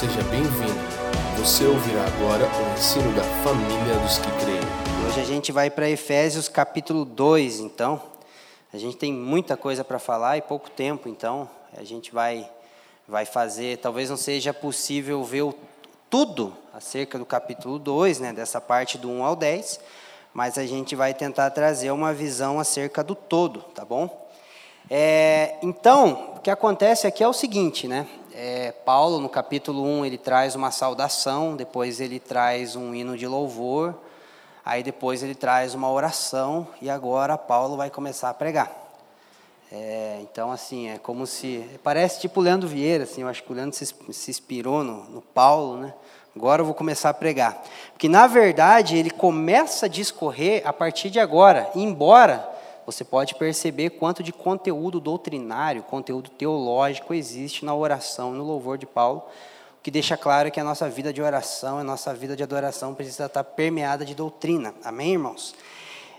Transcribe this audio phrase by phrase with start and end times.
[0.00, 0.80] seja bem-vindo.
[1.36, 5.06] Você ouvirá agora o ensino da família dos que creem.
[5.06, 8.00] Hoje a gente vai para Efésios capítulo 2, então.
[8.72, 12.48] A gente tem muita coisa para falar e pouco tempo, então a gente vai
[13.06, 15.54] vai fazer, talvez não seja possível ver o,
[16.08, 19.80] tudo acerca do capítulo 2, né, dessa parte do 1 ao 10,
[20.32, 24.30] mas a gente vai tentar trazer uma visão acerca do todo, tá bom?
[24.88, 28.06] É, então, o que acontece aqui é o seguinte, né?
[28.42, 33.26] É, Paulo, no capítulo 1, ele traz uma saudação, depois ele traz um hino de
[33.26, 33.94] louvor,
[34.64, 38.72] aí depois ele traz uma oração, e agora Paulo vai começar a pregar.
[39.70, 41.66] É, então, assim, é como se.
[41.84, 45.20] Parece tipo Leandro Vieira, assim, eu acho que o Leandro se, se inspirou no, no
[45.20, 45.92] Paulo, né?
[46.34, 47.62] Agora eu vou começar a pregar.
[47.92, 52.48] Porque, na verdade, ele começa a discorrer a partir de agora, embora
[52.90, 58.86] você pode perceber quanto de conteúdo doutrinário, conteúdo teológico existe na oração, no louvor de
[58.86, 59.22] Paulo,
[59.78, 62.94] o que deixa claro que a nossa vida de oração, a nossa vida de adoração
[62.94, 64.74] precisa estar permeada de doutrina.
[64.84, 65.54] Amém, irmãos?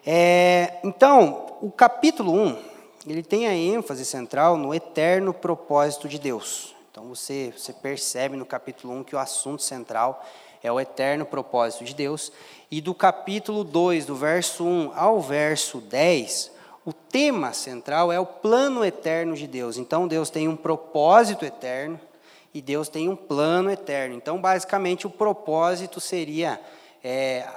[0.05, 2.58] É, então, o capítulo 1,
[3.06, 6.75] ele tem a ênfase central no eterno propósito de Deus.
[6.91, 10.25] Então, você, você percebe no capítulo 1 que o assunto central
[10.63, 12.31] é o eterno propósito de Deus.
[12.69, 16.52] E do capítulo 2, do verso 1 ao verso 10,
[16.92, 19.78] o tema central é o plano eterno de Deus.
[19.78, 21.97] Então, Deus tem um propósito eterno
[22.53, 24.14] e Deus tem um plano eterno.
[24.14, 26.59] Então, basicamente, o propósito seria
[27.02, 27.47] é,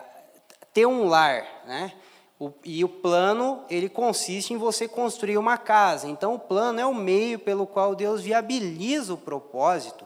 [0.73, 1.93] ter um lar, né?
[2.39, 6.07] O, e o plano, ele consiste em você construir uma casa.
[6.07, 10.04] Então, o plano é o meio pelo qual Deus viabiliza o propósito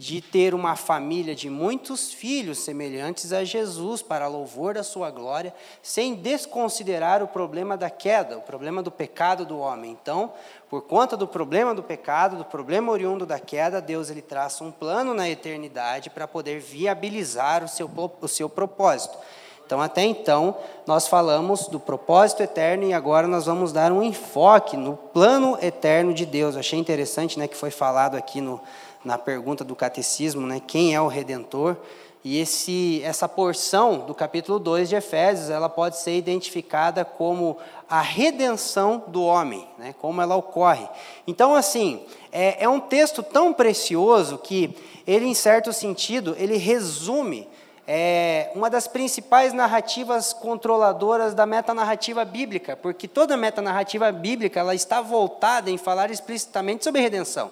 [0.00, 5.54] de ter uma família de muitos filhos semelhantes a Jesus para louvor da sua glória,
[5.82, 9.90] sem desconsiderar o problema da queda, o problema do pecado do homem.
[9.90, 10.32] Então,
[10.70, 14.72] por conta do problema do pecado, do problema oriundo da queda, Deus ele traça um
[14.72, 17.90] plano na eternidade para poder viabilizar o seu,
[18.22, 19.18] o seu propósito.
[19.66, 24.78] Então, até então, nós falamos do propósito eterno e agora nós vamos dar um enfoque
[24.78, 26.56] no plano eterno de Deus.
[26.56, 28.60] achei interessante né, que foi falado aqui no,
[29.04, 31.76] na pergunta do catecismo, né, quem é o redentor?
[32.22, 37.56] E esse, essa porção do capítulo 2 de Efésios, ela pode ser identificada como
[37.88, 40.86] a redenção do homem, né, como ela ocorre.
[41.26, 47.48] Então, assim, é, é um texto tão precioso que ele, em certo sentido, ele resume
[47.86, 55.00] é, uma das principais narrativas controladoras da metanarrativa bíblica, porque toda metanarrativa bíblica ela está
[55.00, 57.50] voltada em falar explicitamente sobre redenção.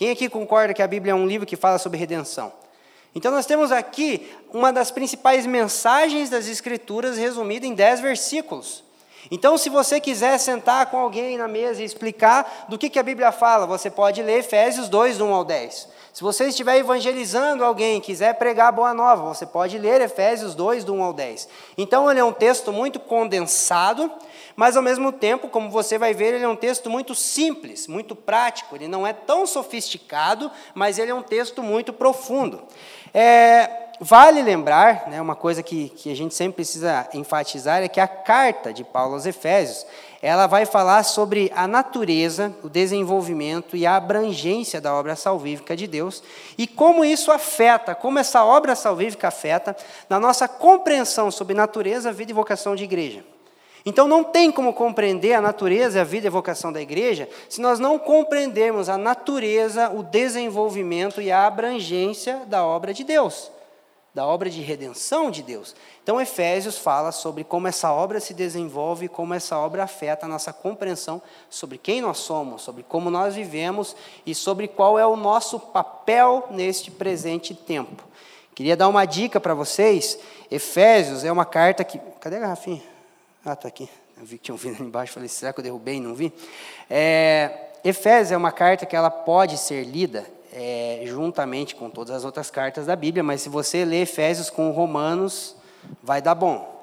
[0.00, 2.50] Quem aqui concorda que a Bíblia é um livro que fala sobre redenção?
[3.14, 8.82] Então, nós temos aqui uma das principais mensagens das Escrituras resumida em dez versículos.
[9.30, 13.02] Então, se você quiser sentar com alguém na mesa e explicar do que, que a
[13.02, 15.88] Bíblia fala, você pode ler Efésios 2, 1 ao 10.
[16.14, 20.82] Se você estiver evangelizando alguém, quiser pregar a boa nova, você pode ler Efésios 2,
[20.82, 21.46] do 1 ao 10.
[21.76, 24.10] Então, ele é um texto muito condensado,
[24.60, 28.14] mas ao mesmo tempo, como você vai ver, ele é um texto muito simples, muito
[28.14, 28.76] prático.
[28.76, 32.60] Ele não é tão sofisticado, mas ele é um texto muito profundo.
[33.14, 38.00] É, vale lembrar, né, uma coisa que, que a gente sempre precisa enfatizar, é que
[38.00, 39.86] a carta de Paulo aos Efésios,
[40.20, 45.86] ela vai falar sobre a natureza, o desenvolvimento e a abrangência da obra salvífica de
[45.86, 46.22] Deus
[46.58, 49.74] e como isso afeta, como essa obra salvífica afeta
[50.06, 53.24] na nossa compreensão sobre natureza, vida e vocação de igreja.
[53.84, 57.60] Então não tem como compreender a natureza, a vida e a vocação da igreja se
[57.60, 63.50] nós não compreendermos a natureza, o desenvolvimento e a abrangência da obra de Deus,
[64.14, 65.74] da obra de redenção de Deus.
[66.02, 70.52] Então Efésios fala sobre como essa obra se desenvolve, como essa obra afeta a nossa
[70.52, 73.96] compreensão sobre quem nós somos, sobre como nós vivemos
[74.26, 78.04] e sobre qual é o nosso papel neste presente tempo.
[78.54, 80.18] Queria dar uma dica para vocês.
[80.50, 81.98] Efésios é uma carta que.
[82.20, 82.82] Cadê a garrafinha?
[83.44, 83.88] Ah, está aqui.
[84.18, 85.14] Eu vi que tinha um vindo ali embaixo.
[85.14, 86.32] Falei, será que eu derrubei e não vi?
[86.88, 92.24] É, Efésios é uma carta que ela pode ser lida é, juntamente com todas as
[92.24, 95.56] outras cartas da Bíblia, mas se você ler Efésios com Romanos,
[96.02, 96.80] vai dar bom.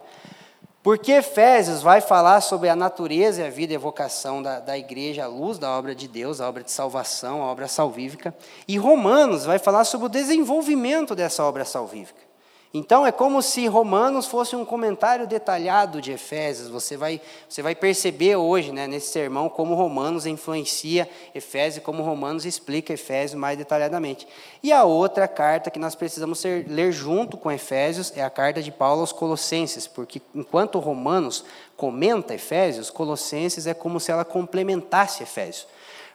[0.82, 4.78] Porque Efésios vai falar sobre a natureza e a vida e a vocação da, da
[4.78, 8.34] igreja à luz da obra de Deus, a obra de salvação, a obra salvífica.
[8.68, 12.27] E Romanos vai falar sobre o desenvolvimento dessa obra salvífica.
[12.74, 16.68] Então é como se Romanos fosse um comentário detalhado de Efésios.
[16.68, 22.46] Você vai, você vai perceber hoje, né, nesse sermão, como Romanos influencia Efésios, como Romanos
[22.46, 24.28] explica Efésios mais detalhadamente.
[24.62, 28.62] E a outra carta que nós precisamos ser, ler junto com Efésios é a carta
[28.62, 31.46] de Paulo aos Colossenses, porque enquanto Romanos
[31.78, 35.68] comenta Efésios, Colossenses é como se ela complementasse Efésios.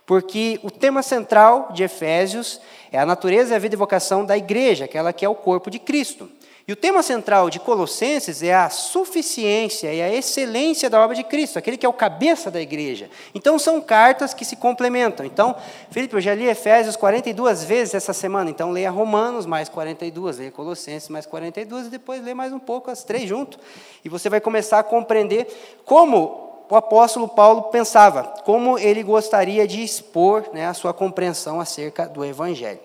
[0.05, 2.61] Porque o tema central de Efésios
[2.91, 5.79] é a natureza, a vida e vocação da igreja, aquela que é o corpo de
[5.79, 6.29] Cristo.
[6.67, 11.25] E o tema central de Colossenses é a suficiência e a excelência da obra de
[11.25, 13.11] Cristo, aquele que é o cabeça da igreja.
[13.35, 15.27] Então são cartas que se complementam.
[15.27, 15.57] Então,
[15.91, 20.53] Felipe, eu já li Efésios 42 vezes essa semana, então leia Romanos mais 42, leia
[20.53, 23.59] Colossenses mais 42 e depois lê mais um pouco as três junto.
[24.05, 25.49] E você vai começar a compreender
[25.85, 32.07] como o apóstolo Paulo pensava, como ele gostaria de expor né, a sua compreensão acerca
[32.07, 32.81] do Evangelho.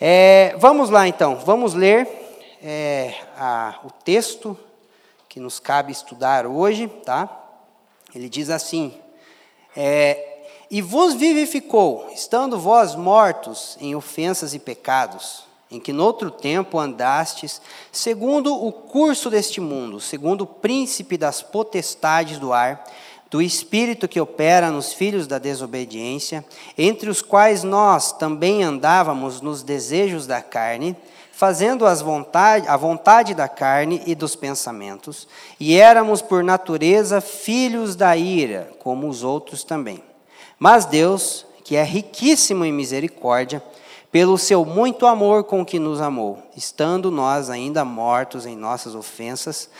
[0.00, 2.27] É, vamos lá então, vamos ler
[2.62, 4.58] é, a, o texto
[5.28, 7.28] que nos cabe estudar hoje, tá?
[8.14, 8.94] Ele diz assim:
[9.76, 16.78] é, E vos vivificou, estando vós mortos em ofensas e pecados, em que noutro tempo
[16.78, 17.60] andastes,
[17.92, 22.84] segundo o curso deste mundo, segundo o príncipe das potestades do ar,
[23.30, 26.42] do espírito que opera nos filhos da desobediência,
[26.76, 30.96] entre os quais nós também andávamos nos desejos da carne,
[31.38, 35.28] fazendo as vontade, a vontade da carne e dos pensamentos,
[35.60, 40.02] e éramos por natureza filhos da ira, como os outros também.
[40.58, 43.62] Mas Deus, que é riquíssimo em misericórdia,
[44.10, 49.70] pelo seu muito amor com que nos amou, estando nós ainda mortos em nossas ofensas,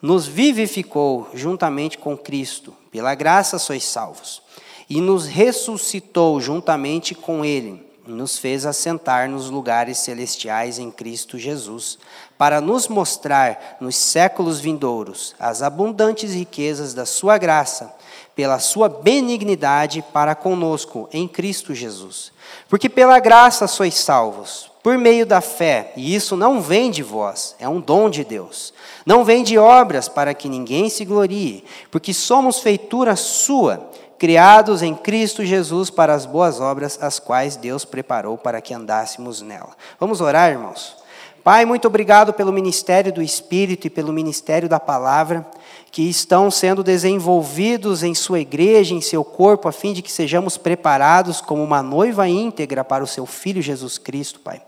[0.00, 4.40] nos vivificou juntamente com Cristo, pela graça sois salvos,
[4.88, 11.98] e nos ressuscitou juntamente com Ele nos fez assentar nos lugares celestiais em Cristo Jesus,
[12.36, 17.94] para nos mostrar nos séculos vindouros as abundantes riquezas da Sua graça,
[18.34, 22.32] pela Sua benignidade para conosco em Cristo Jesus.
[22.68, 27.54] Porque pela graça sois salvos, por meio da fé, e isso não vem de vós,
[27.58, 28.72] é um dom de Deus.
[29.04, 34.94] Não vem de obras para que ninguém se glorie, porque somos feitura Sua criados em
[34.94, 39.70] Cristo Jesus para as boas obras, as quais Deus preparou para que andássemos nela.
[39.98, 40.96] Vamos orar, irmãos?
[41.44, 45.46] Pai, muito obrigado pelo ministério do Espírito e pelo ministério da palavra
[45.90, 50.56] que estão sendo desenvolvidos em sua igreja, em seu corpo, a fim de que sejamos
[50.56, 54.60] preparados como uma noiva íntegra para o seu Filho Jesus Cristo, Pai.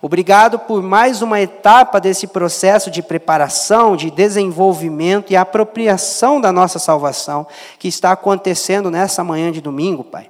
[0.00, 6.78] Obrigado por mais uma etapa desse processo de preparação, de desenvolvimento e apropriação da nossa
[6.78, 7.46] salvação
[7.78, 10.28] que está acontecendo nessa manhã de domingo, Pai.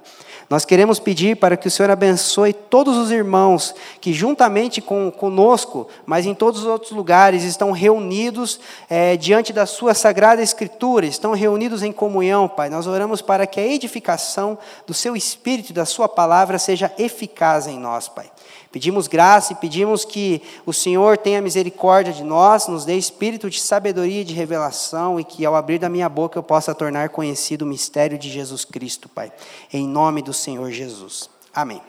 [0.53, 5.87] Nós queremos pedir para que o Senhor abençoe todos os irmãos que, juntamente com, conosco,
[6.05, 11.33] mas em todos os outros lugares, estão reunidos é, diante da Sua Sagrada Escritura, estão
[11.33, 12.69] reunidos em comunhão, Pai.
[12.69, 14.55] Nós oramos para que a edificação
[14.85, 18.29] do Seu Espírito e da Sua palavra seja eficaz em nós, Pai.
[18.73, 23.61] Pedimos graça e pedimos que o Senhor tenha misericórdia de nós, nos dê espírito de
[23.61, 27.61] sabedoria e de revelação e que ao abrir da minha boca eu possa tornar conhecido
[27.61, 29.31] o mistério de Jesus Cristo, Pai.
[29.71, 31.29] Em nome do Senhor Jesus.
[31.53, 31.83] Amém.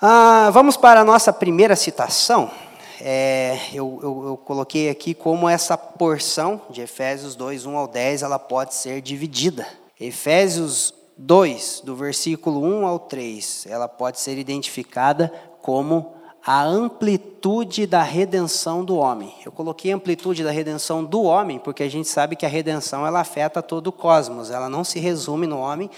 [0.00, 2.50] Ah, vamos para a nossa primeira citação.
[2.98, 8.22] É, eu, eu, eu, coloquei aqui como essa porção de Efésios 2, 1 ao 10,
[8.22, 9.68] ela pode ser dividida.
[10.00, 16.14] Efésios 2, do versículo 1 ao 3, ela pode ser identificada como
[16.46, 19.34] a amplitude da redenção do homem.
[19.44, 23.20] Eu coloquei amplitude da redenção do homem, porque a gente sabe que a redenção ela
[23.20, 25.90] afeta todo o cosmos, ela não se resume no homem.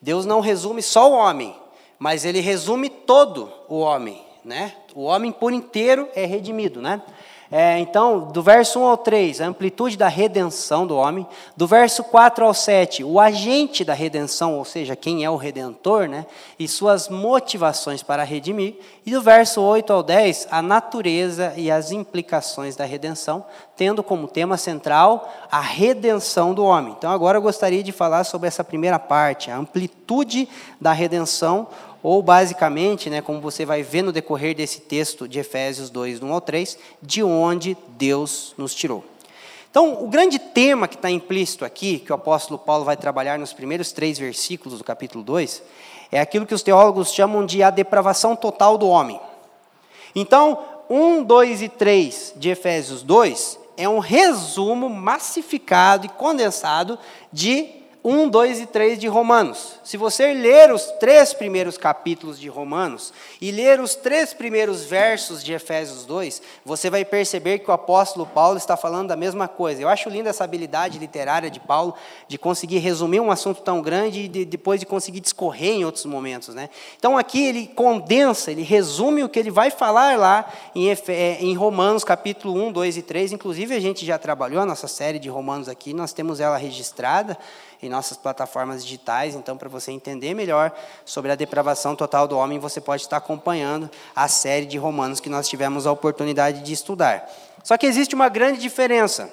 [0.00, 1.54] Deus não resume só o homem,
[1.98, 4.74] mas ele resume todo o homem, né?
[4.94, 7.02] O homem por inteiro é redimido, né?
[7.54, 11.26] É, então, do verso 1 ao 3, a amplitude da redenção do homem.
[11.54, 16.08] Do verso 4 ao 7, o agente da redenção, ou seja, quem é o redentor,
[16.08, 16.24] né?
[16.58, 18.76] E suas motivações para redimir.
[19.04, 23.44] E do verso 8 ao 10, a natureza e as implicações da redenção,
[23.76, 26.94] tendo como tema central a redenção do homem.
[26.96, 30.48] Então, agora eu gostaria de falar sobre essa primeira parte, a amplitude
[30.80, 31.68] da redenção
[32.02, 36.32] ou basicamente, né, como você vai ver no decorrer desse texto de Efésios 2, 1
[36.32, 39.04] ao 3, de onde Deus nos tirou.
[39.70, 43.52] Então, o grande tema que está implícito aqui, que o apóstolo Paulo vai trabalhar nos
[43.52, 45.62] primeiros três versículos do capítulo 2,
[46.10, 49.18] é aquilo que os teólogos chamam de a depravação total do homem.
[50.14, 50.58] Então,
[50.90, 56.98] 1, 2 e 3 de Efésios 2 é um resumo massificado e condensado
[57.32, 59.80] de 1, 2 e 3 de Romanos.
[59.84, 65.42] Se você ler os três primeiros capítulos de Romanos e ler os três primeiros versos
[65.42, 69.80] de Efésios 2, você vai perceber que o apóstolo Paulo está falando da mesma coisa.
[69.80, 71.94] Eu acho linda essa habilidade literária de Paulo
[72.26, 76.04] de conseguir resumir um assunto tão grande e de, depois de conseguir discorrer em outros
[76.04, 76.56] momentos.
[76.56, 76.70] Né?
[76.98, 81.54] Então aqui ele condensa, ele resume o que ele vai falar lá em, é, em
[81.54, 83.32] Romanos capítulo 1, 2 e 3.
[83.32, 87.38] Inclusive a gente já trabalhou a nossa série de Romanos aqui, nós temos ela registrada.
[87.82, 89.34] Em nossas plataformas digitais.
[89.34, 90.72] Então, para você entender melhor
[91.04, 95.28] sobre a depravação total do homem, você pode estar acompanhando a série de Romanos que
[95.28, 97.28] nós tivemos a oportunidade de estudar.
[97.64, 99.28] Só que existe uma grande diferença.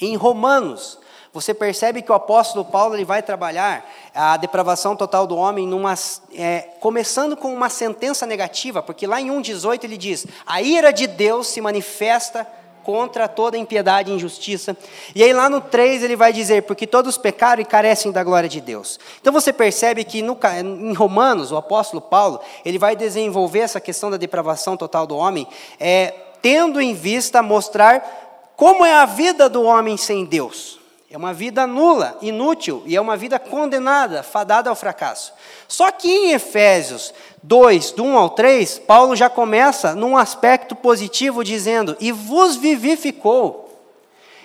[0.00, 0.98] Em Romanos,
[1.32, 5.94] você percebe que o apóstolo Paulo ele vai trabalhar a depravação total do homem numa,
[6.34, 11.06] é, começando com uma sentença negativa, porque lá em 1,18 ele diz: a ira de
[11.06, 12.46] Deus se manifesta
[12.90, 14.76] contra toda impiedade e injustiça.
[15.14, 18.48] E aí lá no 3 ele vai dizer, porque todos pecaram e carecem da glória
[18.48, 18.98] de Deus.
[19.20, 24.10] Então você percebe que no, em Romanos, o apóstolo Paulo, ele vai desenvolver essa questão
[24.10, 25.46] da depravação total do homem,
[25.78, 30.79] é, tendo em vista mostrar como é a vida do homem sem Deus.
[31.12, 35.32] É uma vida nula, inútil, e é uma vida condenada, fadada ao fracasso.
[35.66, 37.12] Só que em Efésios
[37.42, 43.69] 2, do 1 ao 3, Paulo já começa num aspecto positivo, dizendo: E vos vivificou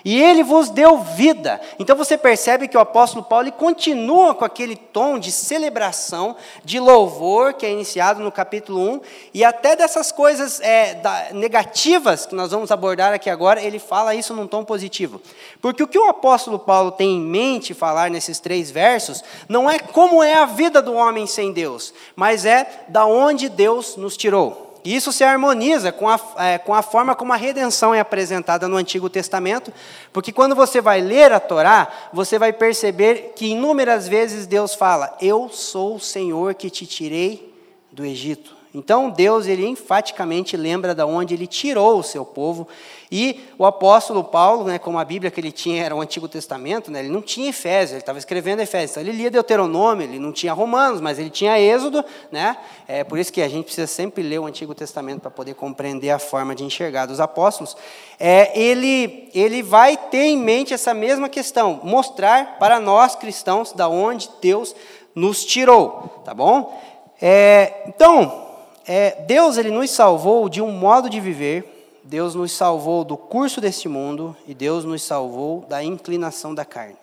[0.06, 1.60] e ele vos deu vida.
[1.80, 7.54] Então você percebe que o apóstolo Paulo continua com aquele tom de celebração, de louvor
[7.54, 9.00] que é iniciado no capítulo 1,
[9.34, 14.14] e até dessas coisas é, da, negativas que nós vamos abordar aqui agora, ele fala
[14.14, 15.20] isso num tom positivo.
[15.60, 19.76] Porque o que o apóstolo Paulo tem em mente falar nesses três versos não é
[19.76, 24.65] como é a vida do homem sem Deus, mas é da onde Deus nos tirou.
[24.86, 28.68] E isso se harmoniza com a, é, com a forma como a redenção é apresentada
[28.68, 29.72] no Antigo Testamento,
[30.12, 35.16] porque quando você vai ler a Torá, você vai perceber que inúmeras vezes Deus fala:
[35.20, 37.52] Eu sou o Senhor que te tirei
[37.90, 38.54] do Egito.
[38.72, 42.68] Então Deus ele enfaticamente lembra de onde ele tirou o seu povo
[43.10, 46.90] e o apóstolo Paulo, né, como a Bíblia que ele tinha era o Antigo Testamento,
[46.90, 50.32] né, ele não tinha Efésios, ele estava escrevendo Efésios, então ele lia Deuteronômio, ele não
[50.32, 52.56] tinha Romanos, mas ele tinha Êxodo, né,
[52.88, 56.10] é por isso que a gente precisa sempre ler o Antigo Testamento para poder compreender
[56.10, 57.76] a forma de enxergar dos apóstolos.
[58.18, 63.88] É, ele ele vai ter em mente essa mesma questão, mostrar para nós cristãos da
[63.88, 64.74] onde Deus
[65.14, 66.80] nos tirou, tá bom?
[67.20, 68.46] É, então
[68.86, 71.75] é, Deus ele nos salvou de um modo de viver,
[72.06, 76.96] Deus nos salvou do curso deste mundo e Deus nos salvou da inclinação da carne.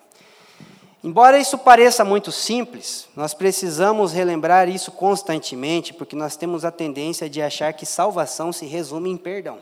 [1.02, 7.28] Embora isso pareça muito simples, nós precisamos relembrar isso constantemente, porque nós temos a tendência
[7.28, 9.58] de achar que salvação se resume em perdão.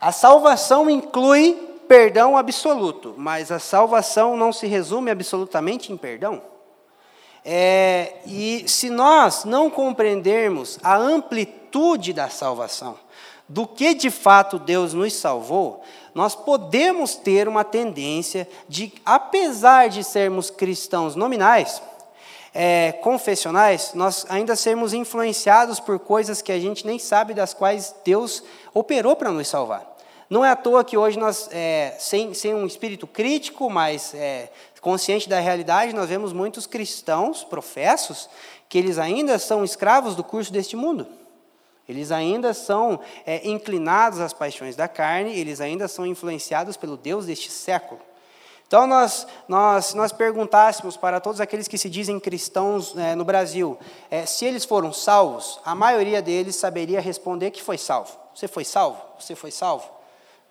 [0.00, 1.52] A salvação inclui
[1.86, 6.42] perdão absoluto, mas a salvação não se resume absolutamente em perdão.
[7.44, 12.98] É, e se nós não compreendermos a amplitude da salvação,
[13.50, 15.82] do que de fato Deus nos salvou,
[16.14, 21.82] nós podemos ter uma tendência de, apesar de sermos cristãos nominais,
[22.54, 27.92] é, confessionais, nós ainda sermos influenciados por coisas que a gente nem sabe das quais
[28.04, 28.42] Deus
[28.72, 29.84] operou para nos salvar.
[30.28, 34.48] Não é à toa que hoje nós, é, sem, sem um espírito crítico, mas é,
[34.80, 38.30] consciente da realidade, nós vemos muitos cristãos, professos,
[38.68, 41.04] que eles ainda são escravos do curso deste mundo.
[41.90, 47.26] Eles ainda são é, inclinados às paixões da carne, eles ainda são influenciados pelo Deus
[47.26, 48.00] deste século.
[48.66, 53.76] Então, nós, nós, nós perguntássemos para todos aqueles que se dizem cristãos é, no Brasil,
[54.08, 58.16] é, se eles foram salvos, a maioria deles saberia responder que foi salvo.
[58.32, 59.02] Você foi salvo?
[59.18, 59.90] Você foi salvo?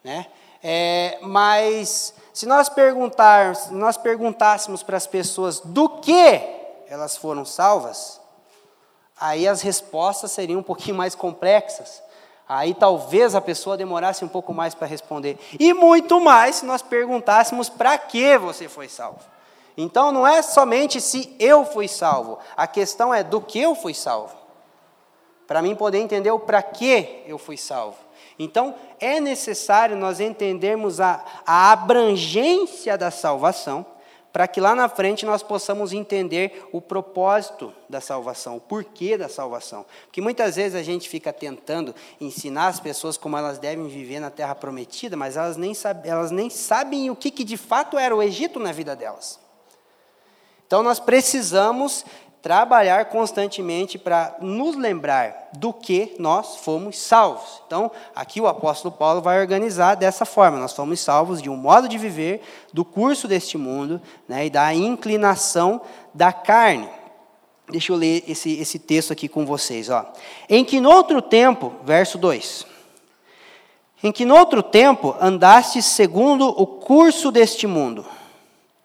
[0.03, 0.27] Né?
[0.61, 6.41] É, mas se nós, perguntar, se nós perguntássemos para as pessoas do que
[6.89, 8.19] elas foram salvas,
[9.19, 12.01] aí as respostas seriam um pouquinho mais complexas.
[12.47, 15.37] Aí talvez a pessoa demorasse um pouco mais para responder.
[15.59, 19.19] E muito mais se nós perguntássemos para que você foi salvo.
[19.77, 23.93] Então não é somente se eu fui salvo, a questão é do que eu fui
[23.93, 24.35] salvo.
[25.47, 27.97] Para mim poder entender o para que eu fui salvo.
[28.39, 33.85] Então, é necessário nós entendermos a, a abrangência da salvação,
[34.31, 39.27] para que lá na frente nós possamos entender o propósito da salvação, o porquê da
[39.27, 39.85] salvação.
[40.05, 44.29] Porque muitas vezes a gente fica tentando ensinar as pessoas como elas devem viver na
[44.29, 48.21] terra prometida, mas elas nem, elas nem sabem o que, que de fato era o
[48.21, 49.39] Egito na vida delas.
[50.67, 52.05] Então nós precisamos
[52.41, 57.61] trabalhar constantemente para nos lembrar do que nós fomos salvos.
[57.65, 61.87] Então, aqui o apóstolo Paulo vai organizar dessa forma: nós fomos salvos de um modo
[61.87, 62.41] de viver,
[62.73, 65.81] do curso deste mundo né, e da inclinação
[66.13, 66.89] da carne.
[67.69, 69.89] Deixa eu ler esse, esse texto aqui com vocês.
[69.89, 70.05] Ó.
[70.49, 72.65] Em que no outro tempo, verso 2:
[74.03, 78.05] Em que no outro tempo andastes segundo o curso deste mundo,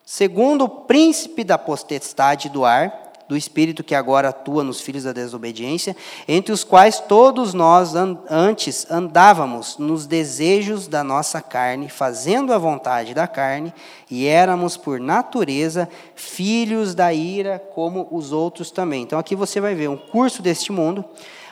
[0.04, 5.12] segundo o príncipe da potestade do ar do Espírito que agora atua nos filhos da
[5.12, 5.96] desobediência,
[6.28, 12.58] entre os quais todos nós an antes andávamos nos desejos da nossa carne, fazendo a
[12.58, 13.72] vontade da carne,
[14.10, 19.02] e éramos por natureza filhos da ira, como os outros também.
[19.02, 21.04] Então aqui você vai ver um curso deste mundo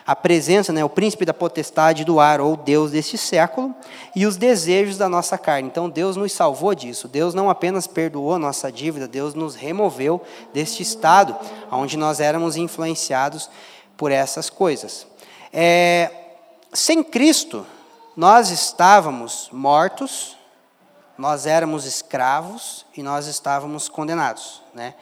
[0.07, 3.75] a presença, né, o príncipe da potestade do ar, ou Deus deste século,
[4.15, 5.69] e os desejos da nossa carne.
[5.69, 7.07] Então Deus nos salvou disso.
[7.07, 10.21] Deus não apenas perdoou nossa dívida, Deus nos removeu
[10.53, 11.37] deste estado,
[11.71, 13.49] onde nós éramos influenciados
[13.97, 15.07] por essas coisas.
[15.53, 16.11] É,
[16.73, 17.67] sem Cristo,
[18.17, 20.37] nós estávamos mortos,
[21.17, 24.63] nós éramos escravos e nós estávamos condenados.
[24.75, 24.95] Né?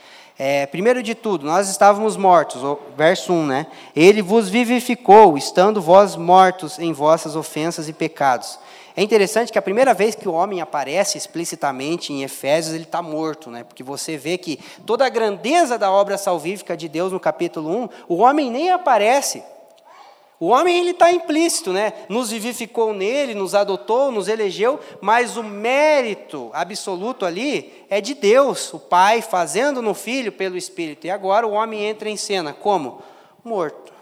[0.42, 2.62] É, primeiro de tudo, nós estávamos mortos,
[2.96, 3.66] verso 1, né?
[3.94, 8.58] Ele vos vivificou, estando vós mortos em vossas ofensas e pecados.
[8.96, 13.02] É interessante que a primeira vez que o homem aparece explicitamente em Efésios, ele está
[13.02, 13.64] morto, né?
[13.64, 17.88] porque você vê que toda a grandeza da obra salvífica de Deus no capítulo 1,
[18.08, 19.42] o homem nem aparece.
[20.40, 21.92] O homem ele está implícito, né?
[22.08, 28.72] Nos vivificou nele, nos adotou, nos elegeu, mas o mérito absoluto ali é de Deus,
[28.72, 31.06] o Pai fazendo no Filho pelo Espírito.
[31.06, 33.02] E agora o homem entra em cena como
[33.44, 33.92] morto.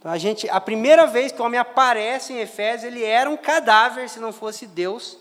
[0.00, 3.36] Então a gente, a primeira vez que o homem aparece em Efésios, ele era um
[3.36, 5.16] cadáver se não fosse Deus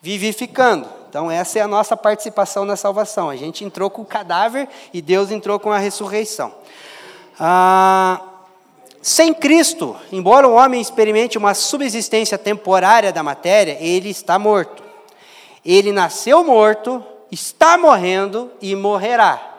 [0.00, 0.88] vivificando.
[1.10, 3.28] Então essa é a nossa participação na salvação.
[3.28, 6.54] A gente entrou com o cadáver e Deus entrou com a ressurreição.
[7.38, 8.31] Ah,
[9.02, 14.80] sem Cristo, embora o homem experimente uma subsistência temporária da matéria, ele está morto.
[15.66, 19.50] Ele nasceu morto, está morrendo e morrerá.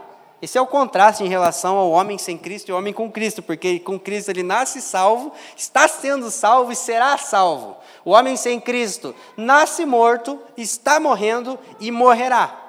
[0.42, 3.42] Esse é o contraste em relação ao homem sem Cristo e ao homem com Cristo,
[3.42, 7.76] porque com Cristo ele nasce salvo, está sendo salvo e será salvo.
[8.06, 12.60] O homem sem Cristo nasce morto, está morrendo e morrerá.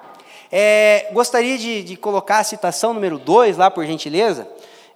[0.51, 4.47] É, gostaria de, de colocar a citação número 2 lá, por gentileza.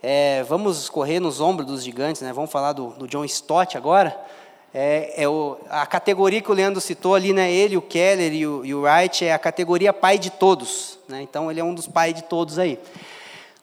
[0.01, 2.31] É, vamos correr nos ombros dos gigantes, né?
[2.31, 4.17] vamos falar do, do John Stott agora.
[4.73, 7.51] É, é o, a categoria que o Leandro citou ali, né?
[7.51, 10.97] ele, o Keller e o, e o Wright, é a categoria pai de todos.
[11.07, 11.21] Né?
[11.21, 12.79] Então, ele é um dos pais de todos aí.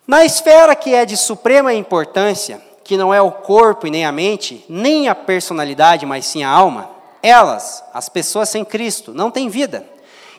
[0.07, 4.13] Na esfera que é de suprema importância, que não é o corpo e nem a
[4.13, 6.91] mente, nem a personalidade, mas sim a alma,
[7.23, 9.87] elas, as pessoas sem Cristo, não têm vida.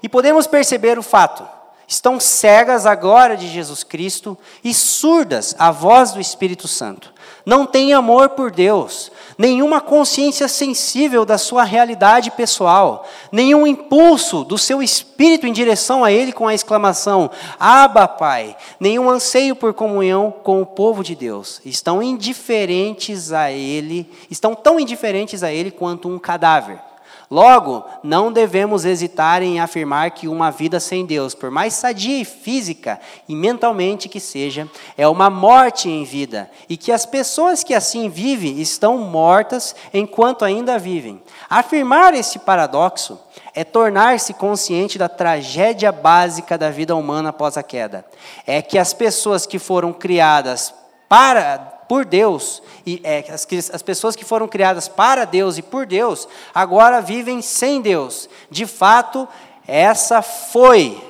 [0.04, 1.57] E podemos perceber o fato
[1.88, 7.14] estão cegas à glória de Jesus Cristo e surdas à voz do Espírito Santo.
[7.46, 14.58] Não têm amor por Deus, nenhuma consciência sensível da sua realidade pessoal, nenhum impulso do
[14.58, 20.34] seu espírito em direção a Ele com a exclamação: Abba, Pai, nenhum anseio por comunhão
[20.44, 21.62] com o povo de Deus.
[21.64, 26.87] Estão indiferentes a Ele, estão tão indiferentes a Ele quanto um cadáver.
[27.30, 32.24] Logo, não devemos hesitar em afirmar que uma vida sem Deus, por mais sadia e
[32.24, 37.74] física e mentalmente que seja, é uma morte em vida, e que as pessoas que
[37.74, 41.22] assim vivem estão mortas enquanto ainda vivem.
[41.50, 43.20] Afirmar esse paradoxo
[43.54, 48.06] é tornar-se consciente da tragédia básica da vida humana após a queda.
[48.46, 50.74] É que as pessoas que foram criadas
[51.10, 55.86] para por Deus, e é, as, as pessoas que foram criadas para Deus e por
[55.86, 58.30] Deus, agora vivem sem Deus.
[58.50, 59.28] De fato,
[59.68, 61.02] essa foi,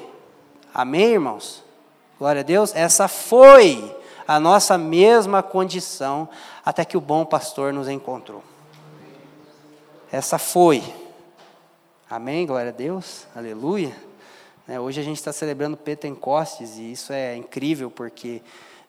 [0.74, 1.64] amém, irmãos?
[2.20, 3.96] Glória a Deus, essa foi
[4.28, 6.28] a nossa mesma condição
[6.66, 8.44] até que o bom pastor nos encontrou.
[10.12, 10.84] Essa foi.
[12.10, 12.46] Amém?
[12.46, 13.96] Glória a Deus, aleluia.
[14.68, 18.42] É, hoje a gente está celebrando Pentecostes e isso é incrível porque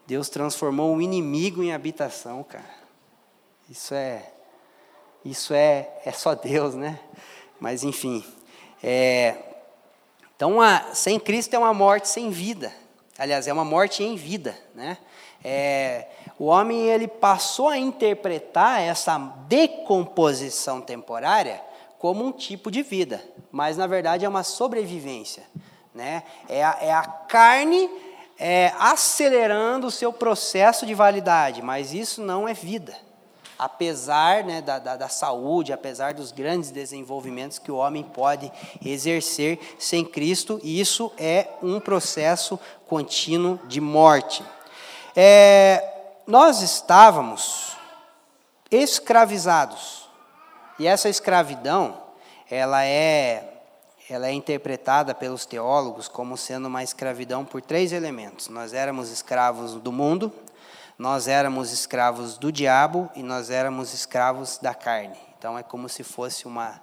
[0.09, 2.64] Deus transformou o inimigo em habitação, cara.
[3.68, 4.23] Isso é,
[5.23, 6.99] isso é, é só Deus, né?
[7.61, 8.25] Mas enfim,
[8.83, 9.37] é,
[10.35, 12.73] então a, sem Cristo é uma morte sem vida.
[13.18, 14.97] Aliás, é uma morte em vida, né?
[15.44, 16.07] É,
[16.38, 21.61] o homem ele passou a interpretar essa decomposição temporária
[21.99, 25.42] como um tipo de vida, mas na verdade é uma sobrevivência,
[25.94, 26.23] né?
[26.49, 28.08] É a, é a carne
[28.38, 32.96] é, acelerando o seu processo de validade, mas isso não é vida.
[33.59, 38.53] Apesar né, da, da, da, saúde, apesar dos grandes desenvolvimentos que o homem pode
[38.85, 44.44] exercer sem Cristo, isso é um processo contínuo de morte.
[45.16, 45.83] É,
[46.24, 47.77] nós estávamos
[48.70, 50.09] escravizados,
[50.79, 52.01] e essa escravidão,
[52.48, 53.47] ela é
[54.09, 58.49] ela é interpretada pelos teólogos como sendo uma escravidão por três elementos.
[58.49, 60.33] Nós éramos escravos do mundo,
[60.99, 65.18] nós éramos escravos do diabo e nós éramos escravos da carne.
[65.38, 66.81] Então é como se fosse uma,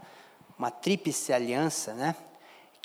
[0.58, 2.16] uma tríplice aliança, né?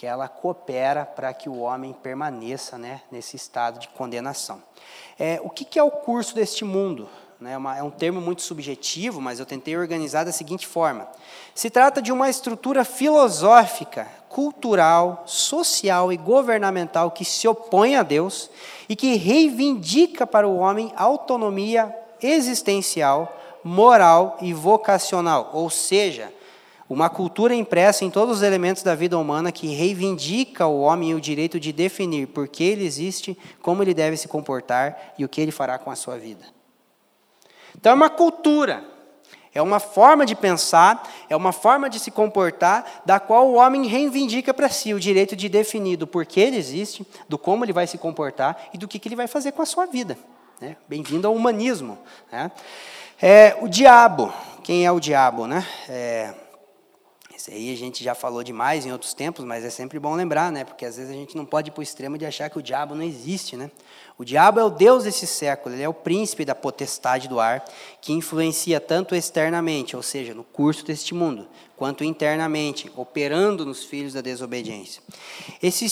[0.01, 4.63] que ela coopera para que o homem permaneça né, nesse estado de condenação.
[5.19, 7.07] É, o que, que é o curso deste mundo?
[7.41, 11.09] Né, uma, é um termo muito subjetivo, mas eu tentei organizar da seguinte forma:
[11.55, 18.51] se trata de uma estrutura filosófica, cultural, social e governamental que se opõe a Deus
[18.91, 26.31] e que reivindica para o homem autonomia existencial, moral e vocacional, ou seja,
[26.91, 31.21] uma cultura impressa em todos os elementos da vida humana que reivindica o homem o
[31.21, 35.41] direito de definir por que ele existe, como ele deve se comportar e o que
[35.41, 36.60] ele fará com a sua vida.
[37.81, 38.85] Então é uma cultura,
[39.55, 43.87] é uma forma de pensar, é uma forma de se comportar, da qual o homem
[43.87, 47.87] reivindica para si o direito de definir do porquê ele existe, do como ele vai
[47.87, 50.19] se comportar e do que, que ele vai fazer com a sua vida.
[50.61, 50.77] Né?
[50.87, 51.99] Bem-vindo ao humanismo.
[52.31, 52.53] Né?
[53.21, 54.31] É, o diabo,
[54.63, 55.47] quem é o diabo?
[55.47, 55.67] Né?
[55.89, 56.35] É,
[57.35, 60.53] isso aí a gente já falou demais em outros tempos, mas é sempre bom lembrar,
[60.53, 60.63] né?
[60.63, 62.63] Porque às vezes a gente não pode ir para o extremo de achar que o
[62.63, 63.71] diabo não existe, né?
[64.21, 67.65] O diabo é o Deus desse século, ele é o príncipe da potestade do ar,
[68.03, 74.13] que influencia tanto externamente, ou seja, no curso deste mundo, quanto internamente, operando nos filhos
[74.13, 75.03] da desobediência.
[75.63, 75.87] Esse,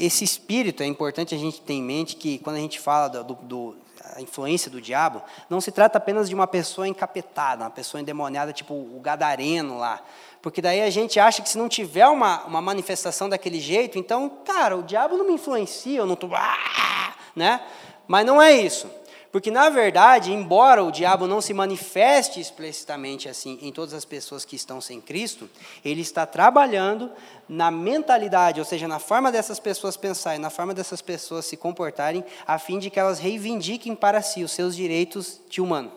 [0.00, 3.34] esse espírito, é importante a gente ter em mente que quando a gente fala do,
[3.34, 3.76] do
[4.18, 5.20] influência do diabo,
[5.50, 10.02] não se trata apenas de uma pessoa encapetada, uma pessoa endemoniada, tipo o gadareno lá,
[10.40, 14.30] porque daí a gente acha que se não tiver uma, uma manifestação daquele jeito, então,
[14.42, 16.30] cara, o diabo não me influencia, eu não estou.
[16.34, 17.60] Ah", né?
[18.06, 18.88] Mas não é isso.
[19.34, 24.44] Porque, na verdade, embora o diabo não se manifeste explicitamente assim em todas as pessoas
[24.44, 25.50] que estão sem Cristo,
[25.84, 27.10] ele está trabalhando
[27.48, 32.24] na mentalidade, ou seja, na forma dessas pessoas pensarem, na forma dessas pessoas se comportarem,
[32.46, 35.90] a fim de que elas reivindiquem para si os seus direitos de humano.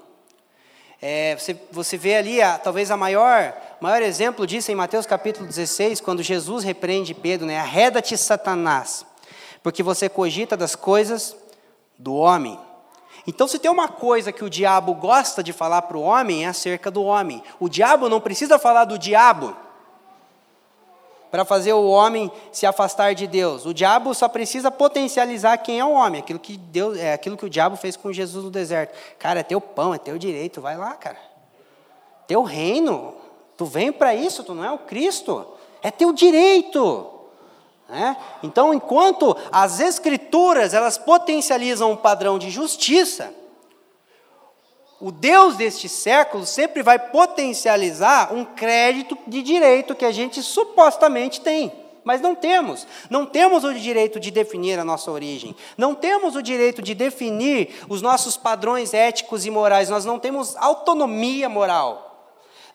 [1.00, 5.46] É, você, você vê ali, a, talvez a maior, maior exemplo disso em Mateus capítulo
[5.46, 7.60] 16, quando Jesus repreende Pedro, né?
[7.60, 9.06] Arreda-te, Satanás,
[9.68, 11.36] porque você cogita das coisas
[11.98, 12.58] do homem.
[13.28, 16.48] Então, se tem uma coisa que o diabo gosta de falar para o homem, é
[16.48, 17.44] acerca do homem.
[17.60, 19.54] O diabo não precisa falar do diabo
[21.30, 23.66] para fazer o homem se afastar de Deus.
[23.66, 27.46] O diabo só precisa potencializar quem é o homem, aquilo que Deus, é aquilo que
[27.46, 28.96] o diabo fez com Jesus no deserto.
[29.20, 31.20] Cara, é teu pão, é teu direito, vai lá, cara.
[32.26, 33.16] Teu reino,
[33.58, 35.46] tu vem para isso, tu não é o Cristo,
[35.82, 37.17] é teu direito.
[37.90, 38.18] Né?
[38.44, 43.34] Então, enquanto as escrituras elas potencializam um padrão de justiça,
[45.00, 51.40] o Deus deste século sempre vai potencializar um crédito de direito que a gente supostamente
[51.40, 51.72] tem,
[52.04, 52.88] mas não temos.
[53.10, 57.86] Não temos o direito de definir a nossa origem, não temos o direito de definir
[57.88, 62.07] os nossos padrões éticos e morais, nós não temos autonomia moral.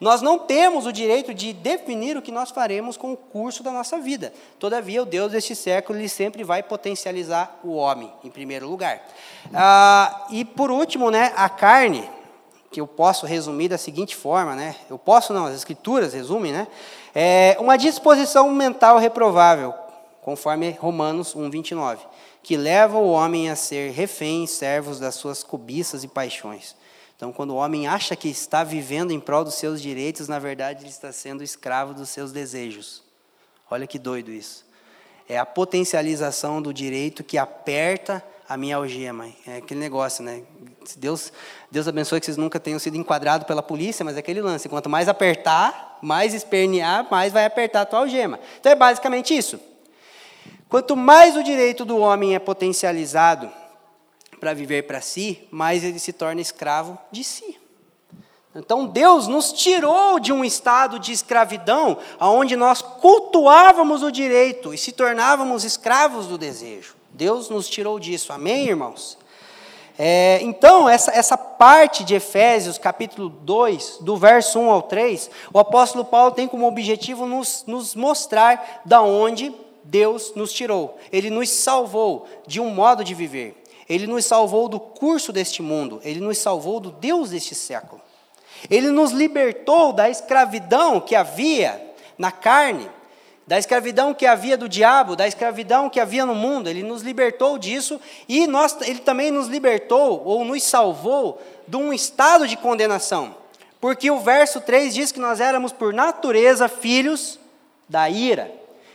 [0.03, 3.71] Nós não temos o direito de definir o que nós faremos com o curso da
[3.71, 4.33] nossa vida.
[4.59, 9.01] Todavia, o Deus deste século ele sempre vai potencializar o homem, em primeiro lugar.
[9.55, 12.11] Ah, e por último, né, a carne,
[12.73, 14.75] que eu posso resumir da seguinte forma, né?
[14.91, 16.67] Eu posso não, as escrituras resumem, né?
[17.15, 19.73] É uma disposição mental reprovável,
[20.21, 21.99] conforme Romanos 1:29,
[22.43, 26.75] que leva o homem a ser refém servos das suas cobiças e paixões.
[27.23, 30.83] Então, quando o homem acha que está vivendo em prol dos seus direitos, na verdade
[30.83, 33.01] ele está sendo escravo dos seus desejos.
[33.71, 34.67] Olha que doido isso.
[35.29, 39.29] É a potencialização do direito que aperta a minha algema.
[39.47, 40.43] É aquele negócio, né?
[40.97, 41.33] Deus,
[41.71, 44.69] Deus abençoe que vocês nunca tenham sido enquadrados pela polícia, mas é aquele lance.
[44.69, 48.41] Quanto mais apertar, mais espernear, mais vai apertar a tua algema.
[48.59, 49.61] Então é basicamente isso.
[50.69, 53.49] Quanto mais o direito do homem é potencializado,
[54.43, 57.57] para viver para si, mais ele se torna escravo de si.
[58.57, 64.79] Então Deus nos tirou de um estado de escravidão, onde nós cultuávamos o direito e
[64.79, 66.97] se tornávamos escravos do desejo.
[67.13, 69.17] Deus nos tirou disso, amém, irmãos?
[69.97, 75.59] É, então, essa, essa parte de Efésios, capítulo 2, do verso 1 ao 3, o
[75.61, 80.99] apóstolo Paulo tem como objetivo nos, nos mostrar da onde Deus nos tirou.
[81.13, 83.62] Ele nos salvou de um modo de viver.
[83.89, 88.01] Ele nos salvou do curso deste mundo, ele nos salvou do Deus deste século.
[88.71, 92.89] Ele nos libertou da escravidão que havia na carne,
[93.47, 96.69] da escravidão que havia do diabo, da escravidão que havia no mundo.
[96.69, 101.93] Ele nos libertou disso e nós, ele também nos libertou ou nos salvou de um
[101.93, 103.35] estado de condenação.
[103.81, 107.39] Porque o verso 3 diz que nós éramos por natureza filhos
[107.89, 108.51] da ira.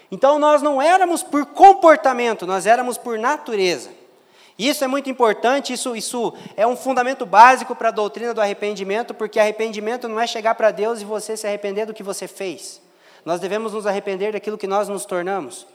[0.10, 3.90] Então nós não éramos por comportamento, nós éramos por natureza.
[4.58, 9.14] Isso é muito importante, isso, isso é um fundamento básico para a doutrina do arrependimento,
[9.14, 12.82] porque arrependimento não é chegar para Deus e você se arrepender do que você fez.
[13.24, 15.68] Nós devemos nos arrepender daquilo que nós nos tornamos.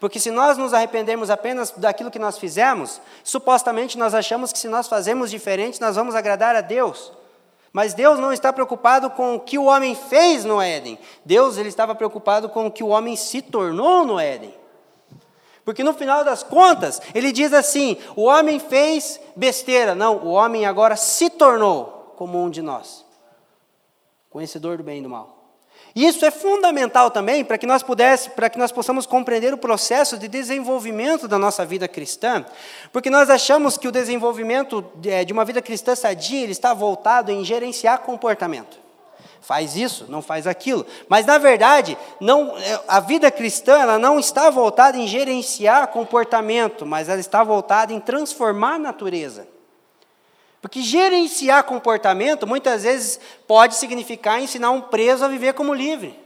[0.00, 4.68] Porque se nós nos arrependermos apenas daquilo que nós fizemos, supostamente nós achamos que se
[4.68, 7.12] nós fazemos diferente, nós vamos agradar a Deus.
[7.72, 10.98] Mas Deus não está preocupado com o que o homem fez no Éden.
[11.24, 14.54] Deus ele estava preocupado com o que o homem se tornou no Éden.
[15.64, 19.94] Porque no final das contas, ele diz assim: o homem fez besteira.
[19.94, 23.04] Não, o homem agora se tornou como um de nós,
[24.30, 25.34] conhecedor do bem e do mal.
[25.94, 30.18] Isso é fundamental também para que nós pudesse, para que nós possamos compreender o processo
[30.18, 32.44] de desenvolvimento da nossa vida cristã,
[32.92, 37.44] porque nós achamos que o desenvolvimento de uma vida cristã sadia ele está voltado em
[37.44, 38.83] gerenciar comportamento.
[39.44, 40.86] Faz isso, não faz aquilo.
[41.06, 46.86] Mas na verdade, não, é, a vida cristã ela não está voltada em gerenciar comportamento,
[46.86, 49.46] mas ela está voltada em transformar a natureza.
[50.62, 56.23] Porque gerenciar comportamento muitas vezes pode significar ensinar um preso a viver como livre.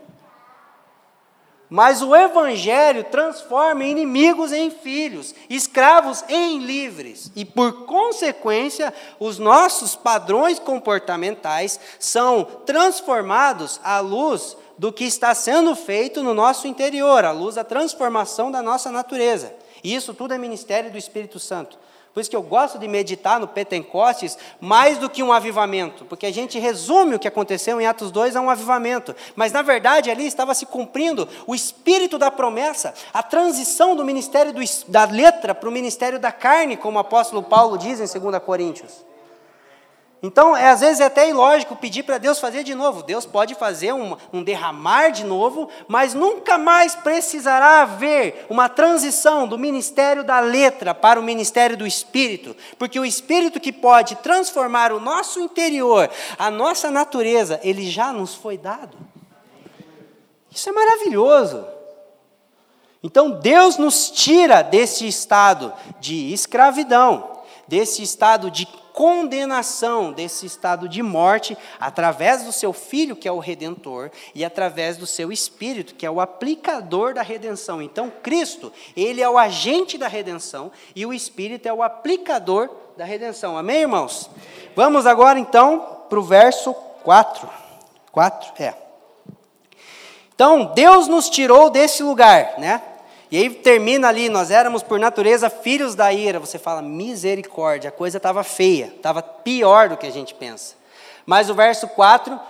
[1.71, 7.31] Mas o Evangelho transforma inimigos em filhos, escravos em livres.
[7.37, 15.75] E, por consequência, os nossos padrões comportamentais são transformados à luz do que está sendo
[15.75, 19.53] feito no nosso interior, à luz da transformação da nossa natureza.
[19.85, 21.79] E isso tudo é ministério do Espírito Santo.
[22.19, 26.27] Por isso que eu gosto de meditar no Pentecostes mais do que um avivamento, porque
[26.27, 30.11] a gente resume o que aconteceu em Atos 2 a um avivamento, mas na verdade
[30.11, 35.55] ali estava se cumprindo o espírito da promessa, a transição do ministério do, da letra
[35.55, 39.07] para o ministério da carne, como o apóstolo Paulo diz em 2 Coríntios.
[40.21, 43.05] Então, é, às vezes é até ilógico pedir para Deus fazer de novo.
[43.05, 49.47] Deus pode fazer um, um, derramar de novo, mas nunca mais precisará haver uma transição
[49.47, 54.91] do ministério da letra para o ministério do Espírito, porque o Espírito que pode transformar
[54.93, 58.97] o nosso interior, a nossa natureza, ele já nos foi dado.
[60.51, 61.65] Isso é maravilhoso.
[63.05, 68.67] Então, Deus nos tira desse estado de escravidão, desse estado de
[68.99, 74.97] condenação desse estado de morte através do seu Filho, que é o Redentor, e através
[74.97, 77.81] do seu Espírito, que é o aplicador da redenção.
[77.81, 83.05] Então, Cristo, ele é o agente da redenção e o Espírito é o aplicador da
[83.05, 83.57] redenção.
[83.57, 84.29] Amém, irmãos?
[84.75, 87.49] Vamos agora então para o verso 4.
[88.11, 88.53] 4?
[88.61, 88.75] É.
[90.35, 92.83] Então, Deus nos tirou desse lugar, né?
[93.31, 96.39] E aí termina ali, nós éramos por natureza filhos da ira.
[96.39, 100.75] Você fala, misericórdia, a coisa estava feia, estava pior do que a gente pensa.
[101.27, 102.41] Mas o verso 4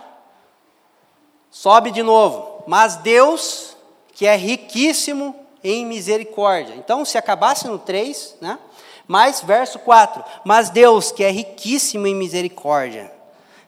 [1.50, 2.62] sobe de novo.
[2.66, 3.76] Mas Deus,
[4.12, 6.74] que é riquíssimo em misericórdia.
[6.76, 8.58] Então, se acabasse no 3, né?
[9.06, 13.10] Mas, verso 4: Mas Deus, que é riquíssimo em misericórdia,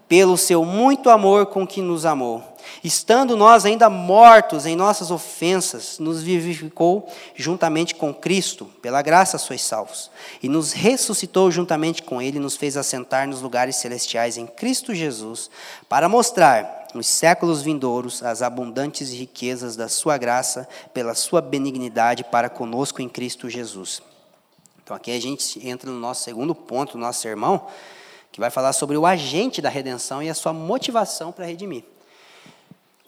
[0.07, 2.43] pelo seu muito amor com que nos amou,
[2.83, 9.63] Estando nós ainda mortos em nossas ofensas, nos vivificou juntamente com Cristo, pela graça sois
[9.63, 10.11] salvos,
[10.43, 15.51] e nos ressuscitou juntamente com Ele, nos fez assentar nos lugares celestiais em Cristo Jesus,
[15.89, 22.49] para mostrar nos séculos vindouros as abundantes riquezas da Sua graça, pela Sua benignidade para
[22.49, 24.03] conosco em Cristo Jesus.
[24.83, 27.69] Então aqui a gente entra no nosso segundo ponto do nosso sermão,
[28.33, 31.85] que vai falar sobre o agente da redenção e a sua motivação para redimir.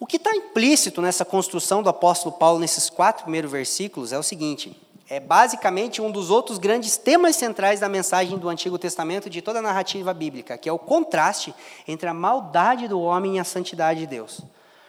[0.03, 4.23] O que está implícito nessa construção do apóstolo Paulo nesses quatro primeiros versículos é o
[4.25, 4.77] seguinte:
[5.09, 9.61] é basicamente um dos outros grandes temas centrais da mensagem do Antigo Testamento de toda
[9.61, 11.55] a narrativa bíblica, que é o contraste
[11.87, 14.41] entre a maldade do homem e a santidade de Deus.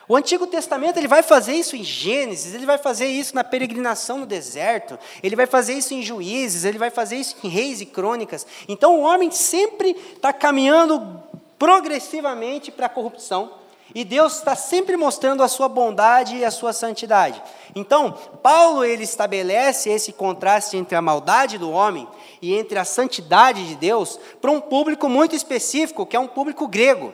[0.07, 4.17] O Antigo Testamento ele vai fazer isso em Gênesis, ele vai fazer isso na peregrinação
[4.17, 7.85] no deserto, ele vai fazer isso em Juízes, ele vai fazer isso em Reis e
[7.85, 8.47] Crônicas.
[8.67, 11.21] Então o homem sempre está caminhando
[11.59, 13.61] progressivamente para a corrupção.
[13.95, 17.41] E Deus está sempre mostrando a sua bondade e a sua santidade.
[17.75, 22.07] Então, Paulo ele estabelece esse contraste entre a maldade do homem
[22.41, 26.67] e entre a santidade de Deus para um público muito específico, que é um público
[26.67, 27.13] grego.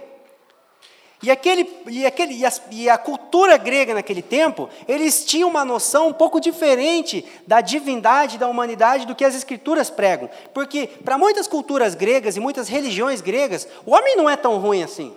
[1.21, 5.65] E, aquele, e, aquele, e, a, e a cultura grega naquele tempo, eles tinham uma
[5.65, 10.29] noção um pouco diferente da divindade da humanidade do que as escrituras pregam.
[10.53, 14.81] Porque para muitas culturas gregas e muitas religiões gregas, o homem não é tão ruim
[14.81, 15.13] assim.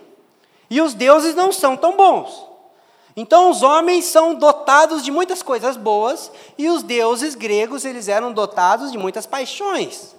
[0.69, 2.47] E os deuses não são tão bons.
[3.15, 8.31] Então os homens são dotados de muitas coisas boas e os deuses gregos eles eram
[8.31, 10.15] dotados de muitas paixões.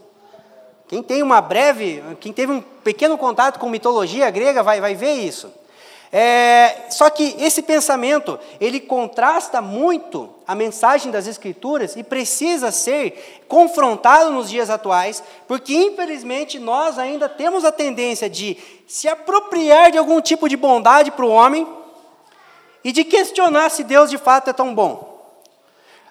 [0.86, 5.14] Quem tem uma breve, quem teve um pequeno contato com mitologia grega vai, vai ver
[5.14, 5.50] isso.
[6.16, 13.42] É, só que esse pensamento ele contrasta muito a mensagem das Escrituras e precisa ser
[13.48, 19.98] confrontado nos dias atuais, porque infelizmente nós ainda temos a tendência de se apropriar de
[19.98, 21.66] algum tipo de bondade para o homem
[22.84, 25.36] e de questionar se Deus de fato é tão bom.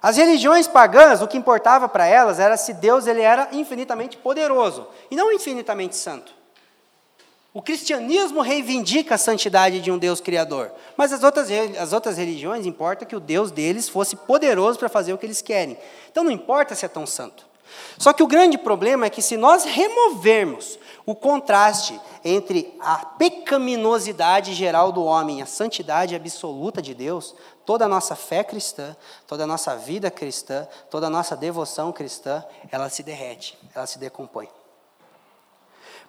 [0.02, 4.86] As religiões pagãs, o que importava para elas era se Deus ele era infinitamente poderoso
[5.10, 6.43] e não infinitamente santo.
[7.54, 12.66] O cristianismo reivindica a santidade de um Deus criador, mas as outras, as outras religiões
[12.66, 15.78] importa que o Deus deles fosse poderoso para fazer o que eles querem.
[16.12, 17.46] Então não importa se é tão santo.
[17.98, 24.54] Só que o grande problema é que se nós removermos o contraste entre a pecaminosidade
[24.54, 27.36] geral do homem e a santidade absoluta de Deus,
[27.66, 28.96] toda a nossa fé cristã,
[29.28, 34.00] toda a nossa vida cristã, toda a nossa devoção cristã, ela se derrete, ela se
[34.00, 34.50] decompõe.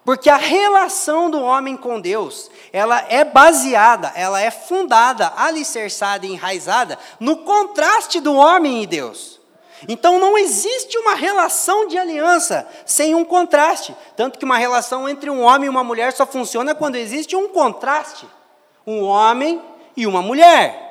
[0.05, 6.33] Porque a relação do homem com Deus, ela é baseada, ela é fundada, alicerçada e
[6.33, 9.41] enraizada no contraste do homem e Deus.
[9.89, 13.97] Então não existe uma relação de aliança sem um contraste.
[14.15, 17.49] Tanto que uma relação entre um homem e uma mulher só funciona quando existe um
[17.49, 18.27] contraste.
[18.87, 19.61] Um homem
[19.97, 20.85] e uma mulher.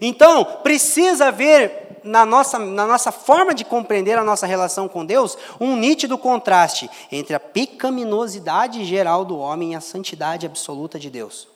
[0.00, 5.36] Então, precisa haver na nossa, na nossa forma de compreender a nossa relação com Deus,
[5.60, 11.48] um nítido contraste entre a pecaminosidade geral do homem e a santidade absoluta de Deus.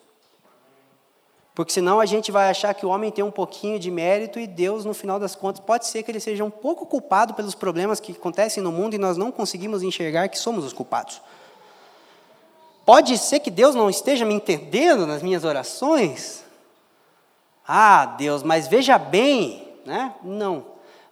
[1.55, 4.47] Porque senão a gente vai achar que o homem tem um pouquinho de mérito e
[4.47, 8.01] Deus, no final das contas, pode ser que ele seja um pouco culpado pelos problemas
[8.01, 11.21] que acontecem no mundo e nós não conseguimos enxergar que somos os culpados.
[12.85, 16.43] Pode ser que Deus não esteja me entendendo nas minhas orações.
[17.67, 20.15] Ah, Deus, mas veja bem, né?
[20.23, 20.65] Não.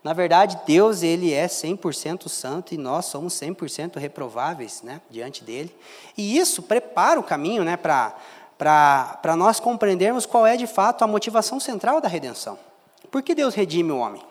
[0.02, 5.74] Na verdade, Deus ele é 100% santo e nós somos 100% reprováveis né, diante dele.
[6.16, 11.61] E isso prepara o caminho né, para nós compreendermos qual é de fato a motivação
[11.61, 12.59] central da redenção.
[13.11, 14.29] Por que Deus redime o homem?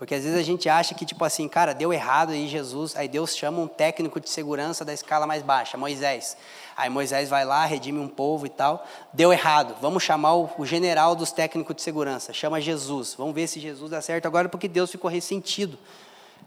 [0.00, 3.06] Porque às vezes a gente acha que, tipo assim, cara, deu errado aí Jesus, aí
[3.06, 6.38] Deus chama um técnico de segurança da escala mais baixa, Moisés.
[6.74, 8.82] Aí Moisés vai lá, redime um povo e tal.
[9.12, 13.14] Deu errado, vamos chamar o, general dos técnicos de segurança, chama Jesus.
[13.14, 15.78] Vamos ver se Jesus dá certo agora, porque Deus ficou ressentido.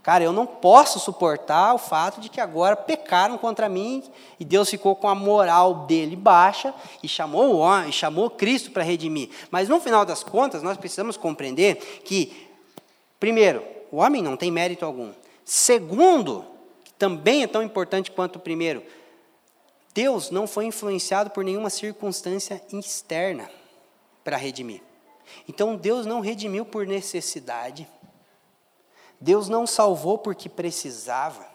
[0.02, 4.02] Cara, eu não posso suportar o fato de que agora pecaram contra mim
[4.38, 8.82] e Deus ficou com a moral dele baixa e chamou o homem, chamou Cristo para
[8.82, 9.30] redimir.
[9.50, 12.43] Mas no final das contas, nós precisamos compreender que
[13.18, 15.12] Primeiro, o homem não tem mérito algum.
[15.44, 16.44] Segundo,
[16.82, 18.82] que também é tão importante quanto o primeiro,
[19.94, 23.48] Deus não foi influenciado por nenhuma circunstância externa
[24.24, 24.82] para redimir.
[25.48, 27.88] Então Deus não redimiu por necessidade.
[29.20, 31.46] Deus não salvou porque precisava.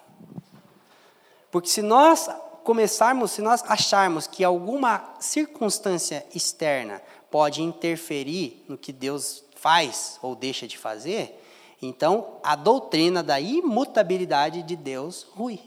[1.51, 2.29] Porque se nós
[2.63, 10.35] começarmos, se nós acharmos que alguma circunstância externa pode interferir no que Deus faz ou
[10.35, 11.39] deixa de fazer,
[11.81, 15.59] então, a doutrina da imutabilidade de Deus rui.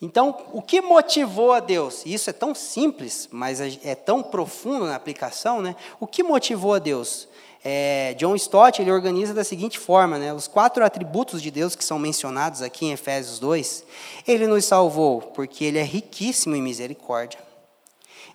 [0.00, 2.06] Então, o que motivou a Deus?
[2.06, 5.74] Isso é tão simples, mas é tão profundo na aplicação, né?
[5.98, 7.28] O que motivou a Deus?
[7.64, 10.32] É, John Stott ele organiza da seguinte forma, né?
[10.32, 13.84] Os quatro atributos de Deus que são mencionados aqui em Efésios 2.
[14.26, 17.40] Ele nos salvou porque ele é riquíssimo em misericórdia.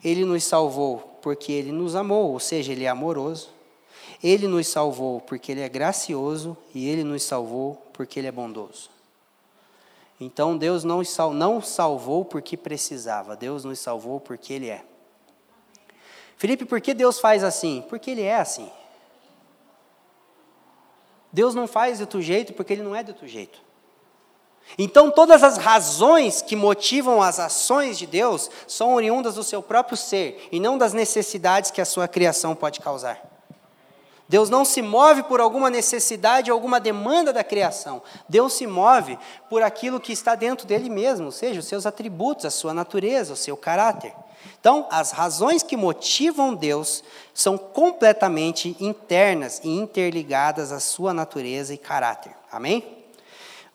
[0.03, 3.49] Ele nos salvou porque ele nos amou, ou seja, ele é amoroso.
[4.23, 8.89] Ele nos salvou porque Ele é gracioso e Ele nos salvou porque Ele é bondoso.
[10.19, 11.01] Então Deus não,
[11.33, 14.83] não salvou porque precisava, Deus nos salvou porque Ele é.
[16.37, 17.83] Felipe, por que Deus faz assim?
[17.89, 18.71] Porque Ele é assim.
[21.31, 23.61] Deus não faz de outro jeito porque Ele não é de outro jeito.
[24.77, 29.97] Então, todas as razões que motivam as ações de Deus são oriundas do seu próprio
[29.97, 33.32] ser e não das necessidades que a sua criação pode causar.
[34.33, 38.01] Deus não se move por alguma necessidade, alguma demanda da criação.
[38.27, 39.15] Deus se move
[39.47, 43.33] por aquilo que está dentro dele mesmo, ou seja, os seus atributos, a sua natureza,
[43.33, 44.11] o seu caráter.
[44.59, 51.77] Então, as razões que motivam Deus são completamente internas e interligadas à sua natureza e
[51.77, 52.31] caráter.
[52.51, 53.05] Amém?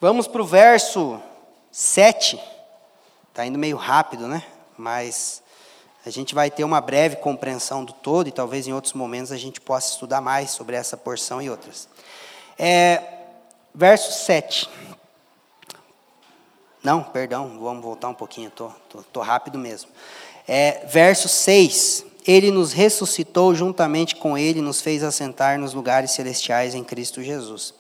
[0.01, 1.23] Vamos para o verso
[1.71, 2.37] 7.
[3.29, 4.43] Está indo meio rápido, né?
[4.77, 5.41] Mas
[6.09, 9.37] a gente vai ter uma breve compreensão do todo e talvez em outros momentos a
[9.37, 11.89] gente possa estudar mais sobre essa porção e outras.
[12.59, 13.03] É,
[13.75, 14.69] verso 7.
[16.83, 19.91] Não, perdão, vamos voltar um pouquinho, estou tô, tô, tô, rápido mesmo.
[20.47, 22.07] É, verso 6.
[22.27, 27.75] Ele nos ressuscitou juntamente com Ele, nos fez assentar nos lugares celestiais em Cristo Jesus.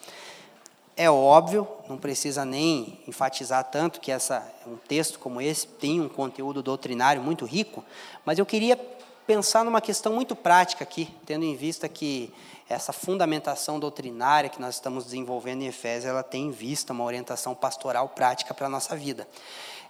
[1.00, 6.08] É óbvio, não precisa nem enfatizar tanto que essa, um texto como esse tem um
[6.08, 7.84] conteúdo doutrinário muito rico,
[8.24, 8.76] mas eu queria
[9.24, 12.34] pensar numa questão muito prática aqui, tendo em vista que
[12.68, 17.54] essa fundamentação doutrinária que nós estamos desenvolvendo em Efésios, ela tem em vista uma orientação
[17.54, 19.28] pastoral prática para a nossa vida.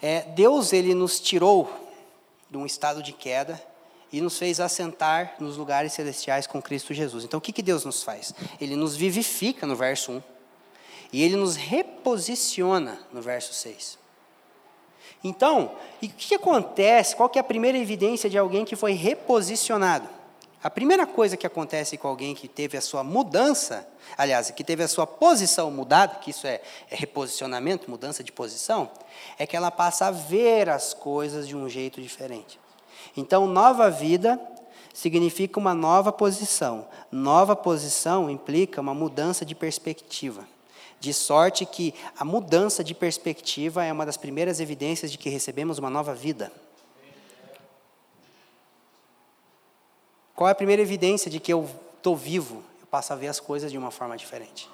[0.03, 1.73] É, Deus ele nos tirou
[2.51, 3.59] de um estado de queda
[4.13, 7.25] e nos fez assentar nos lugares celestiais com Cristo Jesus.
[7.25, 8.35] Então, o que, que Deus nos faz?
[8.61, 10.38] Ele nos vivifica no verso 1
[11.13, 13.99] e ele nos reposiciona no verso 6.
[15.23, 17.17] Então, e o que, acontece?
[17.17, 20.09] Qual que é a primeira evidência de alguém que foi reposicionado?
[20.63, 24.83] A primeira coisa que acontece com alguém que teve a sua mudança, aliás, que teve
[24.83, 28.91] a sua posição mudada, que isso é, é, reposicionamento, mudança de posição,
[29.39, 32.59] é que ela passa a ver as coisas de um jeito diferente.
[33.17, 34.41] Então, nova vida
[34.93, 36.89] significa uma nova posição.
[37.11, 40.45] Nova posição implica uma mudança de perspectiva.
[41.01, 45.79] De sorte que a mudança de perspectiva é uma das primeiras evidências de que recebemos
[45.79, 46.53] uma nova vida.
[50.35, 52.63] Qual é a primeira evidência de que eu estou vivo?
[52.81, 54.69] Eu passo a ver as coisas de uma forma diferente.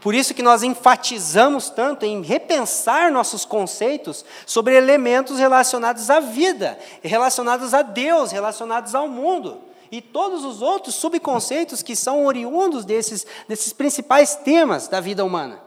[0.00, 6.76] Por isso que nós enfatizamos tanto em repensar nossos conceitos sobre elementos relacionados à vida,
[7.00, 9.60] relacionados a Deus, relacionados ao mundo.
[9.92, 15.60] E todos os outros subconceitos que são oriundos desses, desses principais temas da vida humana.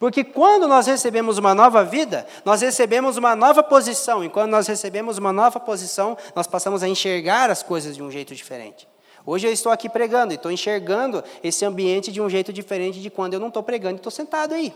[0.00, 4.24] Porque quando nós recebemos uma nova vida, nós recebemos uma nova posição.
[4.24, 8.10] E quando nós recebemos uma nova posição, nós passamos a enxergar as coisas de um
[8.10, 8.88] jeito diferente.
[9.24, 13.10] Hoje eu estou aqui pregando e estou enxergando esse ambiente de um jeito diferente de
[13.10, 14.74] quando eu não estou pregando e estou sentado aí.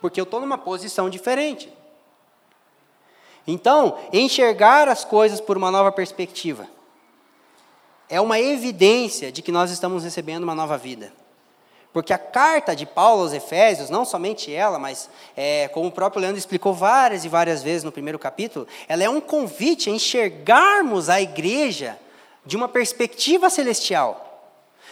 [0.00, 1.72] Porque eu estou numa posição diferente.
[3.44, 6.73] Então, enxergar as coisas por uma nova perspectiva
[8.08, 11.12] é uma evidência de que nós estamos recebendo uma nova vida.
[11.92, 16.20] Porque a carta de Paulo aos Efésios, não somente ela, mas é, como o próprio
[16.20, 21.08] Leandro explicou várias e várias vezes no primeiro capítulo, ela é um convite a enxergarmos
[21.08, 21.96] a igreja
[22.44, 24.20] de uma perspectiva celestial.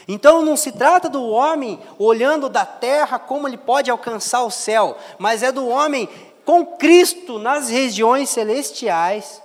[0.06, 4.96] Então não se trata do homem olhando da terra como ele pode alcançar o céu,
[5.18, 6.08] mas é do homem
[6.44, 9.42] com Cristo nas regiões celestiais,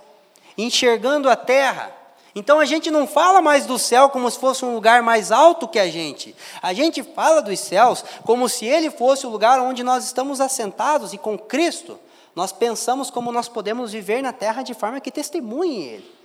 [0.56, 1.97] enxergando a terra
[2.38, 5.66] então a gente não fala mais do céu como se fosse um lugar mais alto
[5.66, 6.36] que a gente.
[6.62, 11.12] A gente fala dos céus como se ele fosse o lugar onde nós estamos assentados
[11.12, 11.98] e com Cristo
[12.36, 16.18] nós pensamos como nós podemos viver na terra de forma que testemunhe ele.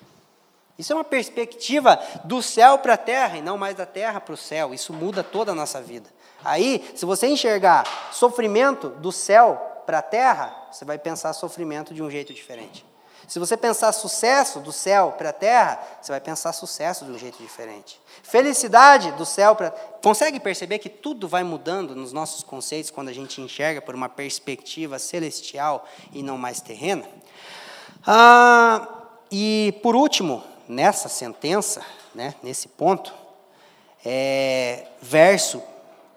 [0.78, 4.36] Isso é uma perspectiva do céu para a terra e não mais da terra para
[4.36, 4.76] o céu.
[4.76, 6.08] Isso muda toda a nossa vida.
[6.46, 12.04] Aí, se você enxergar sofrimento do céu para a terra, você vai pensar sofrimento de
[12.04, 12.86] um jeito diferente.
[13.28, 17.18] Se você pensar sucesso do céu para a terra, você vai pensar sucesso de um
[17.18, 18.00] jeito diferente.
[18.22, 19.72] Felicidade do céu para.
[19.72, 24.10] Consegue perceber que tudo vai mudando nos nossos conceitos quando a gente enxerga por uma
[24.10, 27.06] perspectiva celestial e não mais terrena?
[28.06, 28.88] Ah,
[29.32, 31.82] e por último, nessa sentença,
[32.14, 33.14] né, nesse ponto,
[34.06, 35.64] é, verso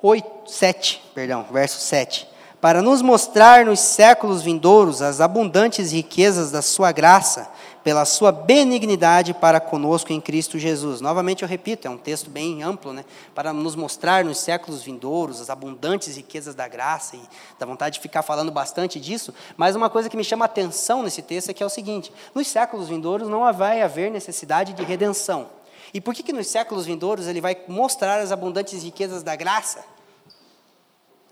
[0.02, 6.62] 8, 7, perdão, verso 7 para nos mostrar nos séculos vindouros as abundantes riquezas da
[6.62, 7.50] sua graça,
[7.84, 11.00] pela sua benignidade para conosco em Cristo Jesus.
[11.00, 13.04] Novamente eu repito, é um texto bem amplo, né?
[13.32, 17.20] Para nos mostrar nos séculos vindouros as abundantes riquezas da graça e
[17.58, 21.04] dá vontade de ficar falando bastante disso, mas uma coisa que me chama a atenção
[21.04, 24.82] nesse texto é que é o seguinte: nos séculos vindouros não vai haver necessidade de
[24.82, 25.46] redenção.
[25.94, 29.95] E por que que nos séculos vindouros ele vai mostrar as abundantes riquezas da graça?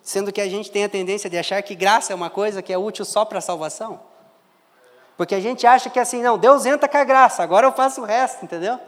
[0.04, 2.70] Sendo que a gente tem a tendência de achar que graça é uma coisa que
[2.70, 3.98] é útil só para a salvação.
[5.16, 8.02] Porque a gente acha que assim, não, Deus entra com a graça, agora eu faço
[8.02, 8.78] o resto, entendeu?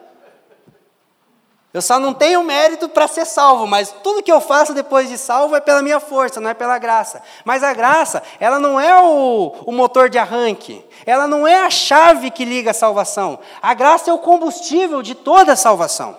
[1.72, 5.16] Eu só não tenho mérito para ser salvo, mas tudo que eu faço depois de
[5.16, 7.22] salvo é pela minha força, não é pela graça.
[7.44, 11.70] Mas a graça, ela não é o, o motor de arranque, ela não é a
[11.70, 13.38] chave que liga a salvação.
[13.60, 16.16] A graça é o combustível de toda a salvação.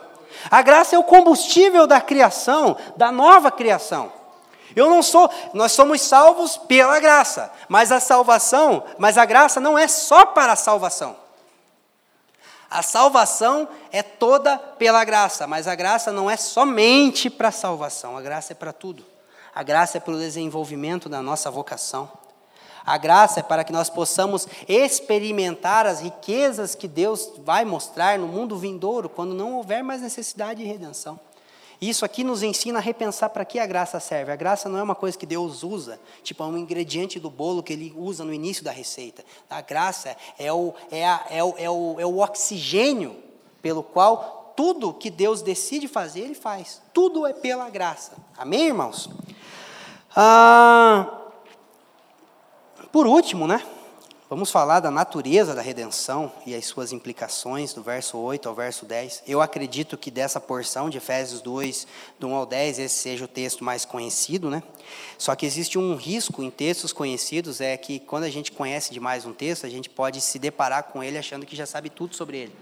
[0.50, 4.17] A graça é o combustível da criação, da nova criação.
[4.78, 9.76] Eu não sou, nós somos salvos pela graça, mas a salvação, mas a graça não
[9.76, 11.18] é só para a salvação.
[12.70, 18.16] A salvação é toda pela graça, mas a graça não é somente para a salvação,
[18.16, 19.04] a graça é para tudo.
[19.56, 22.12] A graça é para o desenvolvimento da nossa vocação.
[22.86, 28.28] A graça é para que nós possamos experimentar as riquezas que Deus vai mostrar no
[28.28, 31.20] mundo vindouro, quando não houver mais necessidade de redenção.
[31.80, 34.32] Isso aqui nos ensina a repensar para que a graça serve.
[34.32, 37.62] A graça não é uma coisa que Deus usa, tipo é um ingrediente do bolo
[37.62, 39.24] que Ele usa no início da receita.
[39.50, 43.16] A graça é o, é, a, é o, é o, é o oxigênio
[43.62, 46.82] pelo qual tudo que Deus decide fazer, Ele faz.
[46.92, 48.14] Tudo é pela graça.
[48.36, 49.08] Amém, irmãos?
[50.16, 51.08] Ah,
[52.92, 53.64] por último, né?
[54.30, 58.86] Vamos falar da natureza da redenção e as suas implicações, do verso 8 ao verso
[58.86, 59.24] 10.
[59.26, 61.88] Eu acredito que dessa porção de Efésios 2,
[62.20, 64.62] do 1 ao 10, esse seja o texto mais conhecido, né?
[65.18, 69.26] Só que existe um risco em textos conhecidos, é que quando a gente conhece demais
[69.26, 72.38] um texto, a gente pode se deparar com ele achando que já sabe tudo sobre
[72.38, 72.56] ele.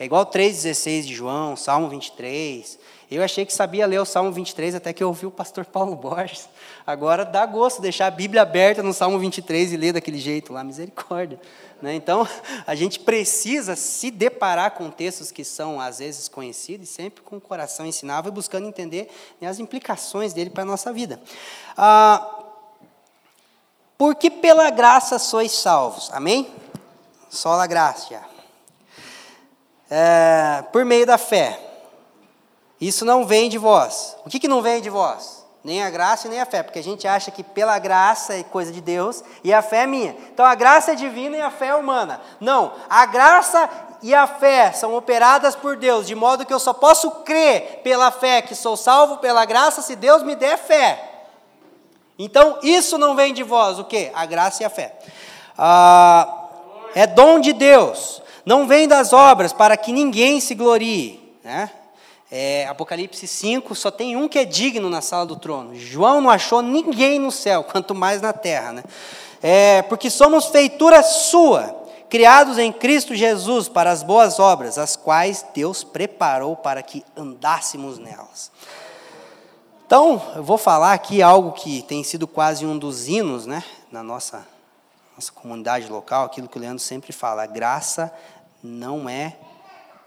[0.00, 2.78] É igual 3,16 de João, Salmo 23.
[3.10, 5.96] Eu achei que sabia ler o Salmo 23 até que eu ouvi o pastor Paulo
[5.96, 6.48] Borges.
[6.86, 10.62] Agora dá gosto deixar a Bíblia aberta no Salmo 23 e ler daquele jeito lá,
[10.62, 11.40] misericórdia.
[11.82, 11.94] Né?
[11.94, 12.28] Então,
[12.64, 17.40] a gente precisa se deparar com textos que são às vezes conhecidos, sempre com o
[17.40, 21.20] coração ensinável, buscando entender né, as implicações dele para a nossa vida.
[21.76, 22.44] Ah,
[23.96, 26.46] porque pela graça sois salvos, amém?
[27.28, 28.27] Só a graça
[29.90, 31.58] é, por meio da fé.
[32.80, 34.16] Isso não vem de vós.
[34.24, 35.46] O que, que não vem de vós?
[35.64, 38.44] Nem a graça e nem a fé, porque a gente acha que pela graça é
[38.44, 40.16] coisa de Deus e a fé é minha.
[40.32, 42.20] Então a graça é divina e a fé é humana.
[42.40, 43.68] Não, a graça
[44.00, 48.12] e a fé são operadas por Deus, de modo que eu só posso crer pela
[48.12, 51.04] fé que sou salvo pela graça se Deus me der fé.
[52.16, 54.12] Então isso não vem de vós, o que?
[54.14, 54.96] A graça e a fé.
[55.56, 56.46] Ah,
[56.94, 61.20] é dom de Deus não vem das obras para que ninguém se glorie.
[61.42, 61.70] Né?
[62.30, 65.74] É, Apocalipse 5, só tem um que é digno na sala do trono.
[65.74, 68.72] João não achou ninguém no céu, quanto mais na terra.
[68.72, 68.84] Né?
[69.42, 71.74] É, porque somos feitura sua,
[72.08, 77.98] criados em Cristo Jesus para as boas obras, as quais Deus preparou para que andássemos
[77.98, 78.50] nelas.
[79.86, 84.02] Então, eu vou falar aqui algo que tem sido quase um dos hinos né, na
[84.02, 84.46] nossa,
[85.18, 88.14] nossa comunidade local, aquilo que o Leandro sempre fala: graça
[88.62, 89.36] não é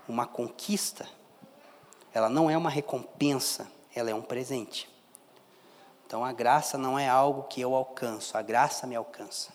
[0.08, 1.06] uma conquista,
[2.14, 4.90] ela não é uma recompensa, ela é um presente.
[6.08, 9.52] Então a graça não é algo que eu alcanço, a graça me alcança.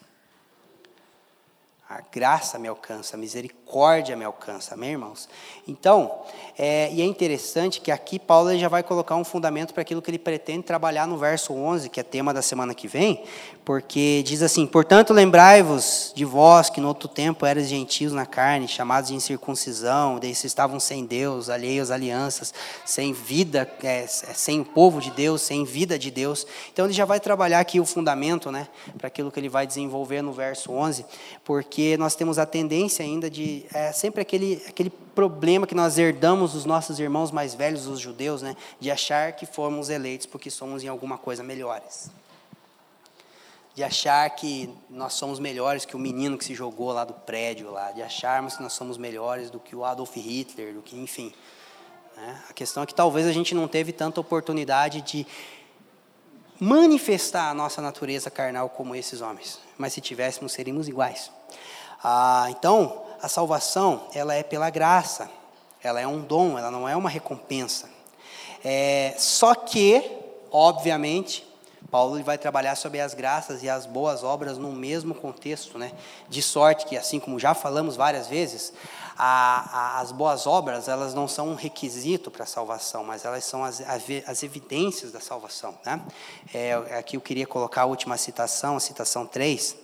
[1.88, 5.28] A graça me alcança, a misericórdia me alcança, amém, irmãos?
[5.68, 6.20] Então,
[6.58, 10.10] é, e é interessante que aqui Paulo já vai colocar um fundamento para aquilo que
[10.10, 13.24] ele pretende trabalhar no verso 11, que é tema da semana que vem,
[13.66, 18.66] porque diz assim: Portanto, lembrai-vos de vós que no outro tempo eras gentios na carne,
[18.66, 22.54] chamados de incircuncisão, daí estavam sem Deus, alheios alianças,
[22.86, 26.46] sem vida, é, é, sem o povo de Deus, sem vida de Deus.
[26.72, 30.22] Então, ele já vai trabalhar aqui o fundamento, né, para aquilo que ele vai desenvolver
[30.22, 31.04] no verso 11,
[31.44, 35.98] porque porque nós temos a tendência ainda de é, sempre aquele aquele problema que nós
[35.98, 40.48] herdamos dos nossos irmãos mais velhos, os judeus, né, de achar que fomos eleitos porque
[40.48, 42.08] somos em alguma coisa melhores.
[43.76, 47.70] De achar que nós somos melhores que o menino que se jogou lá do prédio
[47.70, 51.32] lá, de acharmos que nós somos melhores do que o Adolf Hitler, do que, enfim.
[52.16, 52.42] Né?
[52.50, 55.24] A questão é que talvez a gente não teve tanta oportunidade de
[56.58, 59.60] manifestar a nossa natureza carnal como esses homens.
[59.76, 61.30] Mas se tivéssemos, seríamos iguais.
[62.02, 65.30] Ah, então, a salvação, ela é pela graça.
[65.82, 67.88] Ela é um dom, ela não é uma recompensa.
[68.64, 70.02] É, só que,
[70.50, 71.46] obviamente,
[71.90, 75.92] Paulo vai trabalhar sobre as graças e as boas obras no mesmo contexto, né?
[76.28, 78.72] De sorte que, assim como já falamos várias vezes,
[79.16, 83.44] a, a, as boas obras elas não são um requisito para a salvação, mas elas
[83.44, 86.00] são as, as evidências da salvação, né?
[86.52, 89.76] É, aqui eu queria colocar a última citação, a citação 3.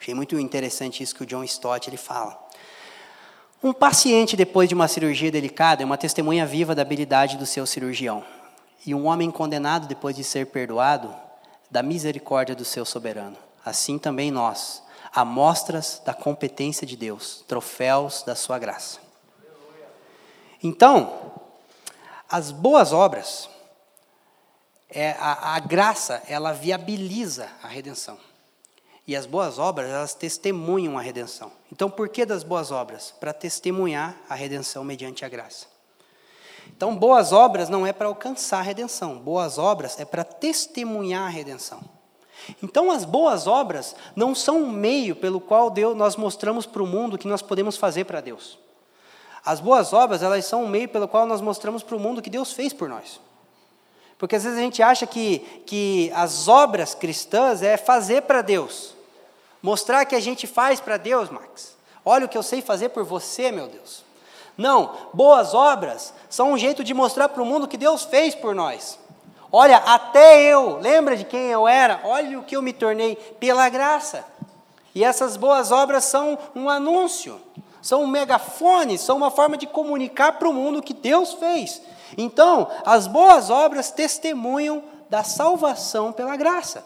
[0.00, 2.46] Achei muito interessante isso que o John Stott ele fala.
[3.62, 7.66] Um paciente depois de uma cirurgia delicada é uma testemunha viva da habilidade do seu
[7.66, 8.22] cirurgião.
[8.84, 11.14] E um homem condenado depois de ser perdoado,
[11.70, 13.36] da misericórdia do seu soberano.
[13.64, 18.98] Assim também nós, amostras da competência de Deus, troféus da sua graça.
[20.62, 21.32] Então,
[22.28, 23.48] as boas obras,
[24.88, 28.18] é, a, a graça, ela viabiliza a redenção.
[29.06, 31.52] E as boas obras, elas testemunham a redenção.
[31.70, 33.14] Então, por que das boas obras?
[33.20, 35.66] Para testemunhar a redenção mediante a graça.
[36.76, 41.30] Então, boas obras não é para alcançar a redenção, boas obras é para testemunhar a
[41.30, 41.80] redenção.
[42.62, 46.86] Então, as boas obras não são um meio pelo qual Deus, nós mostramos para o
[46.86, 48.58] mundo que nós podemos fazer para Deus.
[49.42, 52.28] As boas obras, elas são um meio pelo qual nós mostramos para o mundo que
[52.28, 53.20] Deus fez por nós.
[54.18, 58.94] Porque às vezes a gente acha que, que as obras cristãs é fazer para Deus.
[59.62, 61.74] Mostrar que a gente faz para Deus, Max.
[62.04, 64.05] Olha o que eu sei fazer por você, meu Deus.
[64.56, 68.54] Não, boas obras são um jeito de mostrar para o mundo que Deus fez por
[68.54, 68.98] nós.
[69.52, 72.00] Olha, até eu, lembra de quem eu era?
[72.04, 74.24] Olha o que eu me tornei pela graça.
[74.94, 77.40] E essas boas obras são um anúncio,
[77.82, 81.82] são um megafone, são uma forma de comunicar para o mundo que Deus fez.
[82.16, 86.84] Então, as boas obras testemunham da salvação pela graça.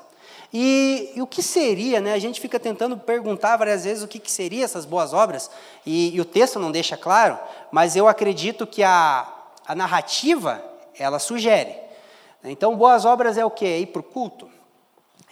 [0.53, 2.13] E, e, o que seria, né?
[2.13, 5.51] A gente fica tentando perguntar várias vezes o que, que seria essas boas obras,
[5.87, 7.39] e, e, o texto não deixa claro,
[7.71, 9.33] mas eu acredito que a,
[9.65, 10.63] a narrativa,
[10.99, 11.77] ela sugere.
[12.43, 13.67] Então, boas obras é o quê?
[13.67, 14.51] É ir para o culto,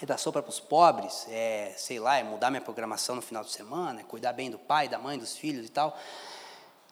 [0.01, 3.43] é dar sopa para os pobres, é, sei lá, é mudar minha programação no final
[3.43, 5.99] de semana, é cuidar bem do pai, da mãe, dos filhos e tal.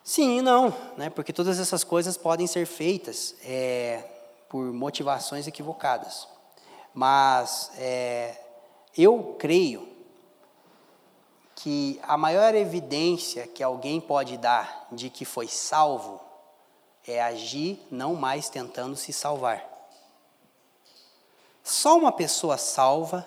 [0.02, 1.10] Sim e não, né?
[1.10, 4.04] porque todas essas coisas podem ser feitas é,
[4.48, 6.28] por motivações equivocadas.
[6.96, 8.40] Mas é,
[8.96, 9.86] eu creio
[11.54, 16.18] que a maior evidência que alguém pode dar de que foi salvo
[17.06, 19.62] é agir não mais tentando se salvar.
[21.62, 23.26] Só uma pessoa salva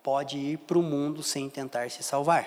[0.00, 2.46] pode ir para o mundo sem tentar se salvar.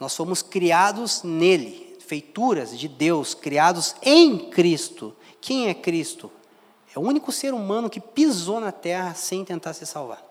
[0.00, 5.14] Nós fomos criados nele, feituras de Deus, criados em Cristo.
[5.38, 6.32] Quem é Cristo?
[6.94, 10.22] É o único ser humano que pisou na terra sem tentar se salvar.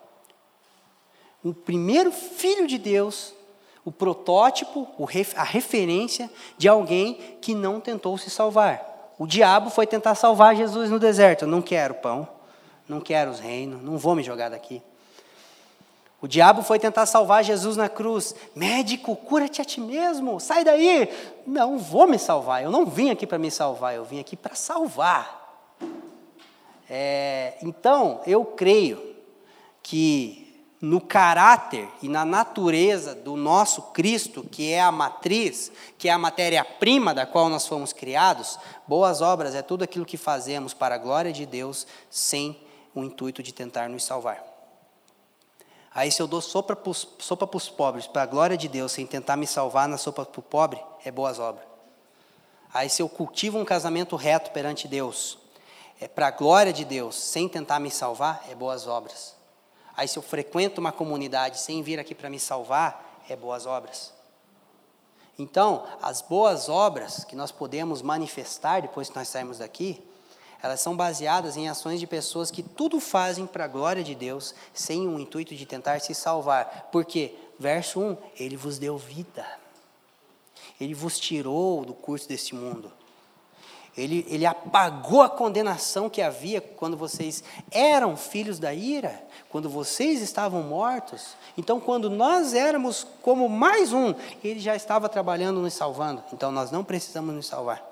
[1.42, 3.34] O primeiro filho de Deus,
[3.84, 4.88] o protótipo,
[5.36, 9.12] a referência de alguém que não tentou se salvar.
[9.18, 11.42] O diabo foi tentar salvar Jesus no deserto.
[11.42, 12.26] Eu não quero pão,
[12.88, 14.82] não quero os reinos, não vou me jogar daqui.
[16.22, 18.34] O diabo foi tentar salvar Jesus na cruz.
[18.56, 21.10] Médico, cura-te a ti mesmo, sai daí.
[21.46, 24.54] Não vou me salvar, eu não vim aqui para me salvar, eu vim aqui para
[24.54, 25.43] salvar.
[26.88, 29.14] É, então, eu creio
[29.82, 30.44] que
[30.80, 36.18] no caráter e na natureza do nosso Cristo, que é a matriz, que é a
[36.18, 40.98] matéria-prima da qual nós fomos criados, boas obras é tudo aquilo que fazemos para a
[40.98, 42.60] glória de Deus, sem
[42.94, 44.44] o intuito de tentar nos salvar.
[45.94, 46.90] Aí, se eu dou sopa para
[47.56, 50.42] os pobres, para a glória de Deus, sem tentar me salvar na sopa para o
[50.42, 51.64] pobre, é boas obras.
[52.72, 55.38] Aí, se eu cultivo um casamento reto perante Deus,
[56.04, 59.34] é para a glória de Deus, sem tentar me salvar, é boas obras.
[59.96, 64.12] Aí, se eu frequento uma comunidade sem vir aqui para me salvar, é boas obras.
[65.38, 70.06] Então, as boas obras que nós podemos manifestar depois que nós saímos daqui,
[70.62, 74.54] elas são baseadas em ações de pessoas que tudo fazem para a glória de Deus,
[74.74, 76.90] sem o intuito de tentar se salvar.
[76.92, 79.46] Porque, verso 1, Ele vos deu vida.
[80.78, 82.92] Ele vos tirou do curso deste mundo.
[83.96, 90.20] Ele, ele apagou a condenação que havia quando vocês eram filhos da ira, quando vocês
[90.20, 91.36] estavam mortos.
[91.56, 96.24] Então, quando nós éramos como mais um, Ele já estava trabalhando nos salvando.
[96.32, 97.84] Então, nós não precisamos nos salvar.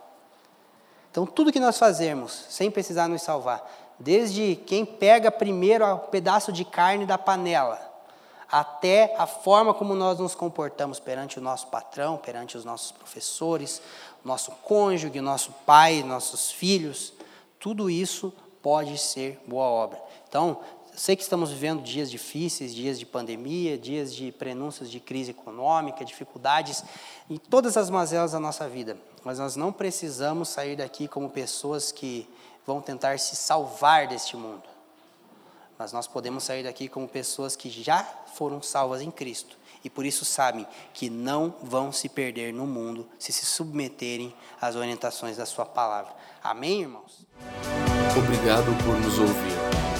[1.12, 6.50] Então, tudo que nós fazemos, sem precisar nos salvar, desde quem pega primeiro o pedaço
[6.50, 7.92] de carne da panela,
[8.52, 13.80] até a forma como nós nos comportamos perante o nosso patrão, perante os nossos professores,
[14.24, 17.12] nosso cônjuge, nosso pai, nossos filhos,
[17.58, 20.00] tudo isso pode ser boa obra.
[20.28, 20.60] Então,
[20.94, 26.04] sei que estamos vivendo dias difíceis, dias de pandemia, dias de prenúncios de crise econômica,
[26.04, 26.84] dificuldades
[27.28, 28.96] em todas as mazelas da nossa vida.
[29.24, 32.28] Mas nós não precisamos sair daqui como pessoas que
[32.66, 34.62] vão tentar se salvar deste mundo.
[35.78, 38.04] Mas nós podemos sair daqui como pessoas que já
[38.34, 43.08] foram salvas em Cristo e por isso sabem que não vão se perder no mundo
[43.18, 46.12] se se submeterem às orientações da Sua palavra.
[46.42, 47.24] Amém, irmãos?
[48.16, 49.56] Obrigado por nos ouvir.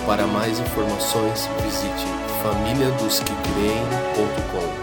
[0.07, 2.07] Para mais informações, visite
[2.43, 4.82] famíliadosquecreem.com.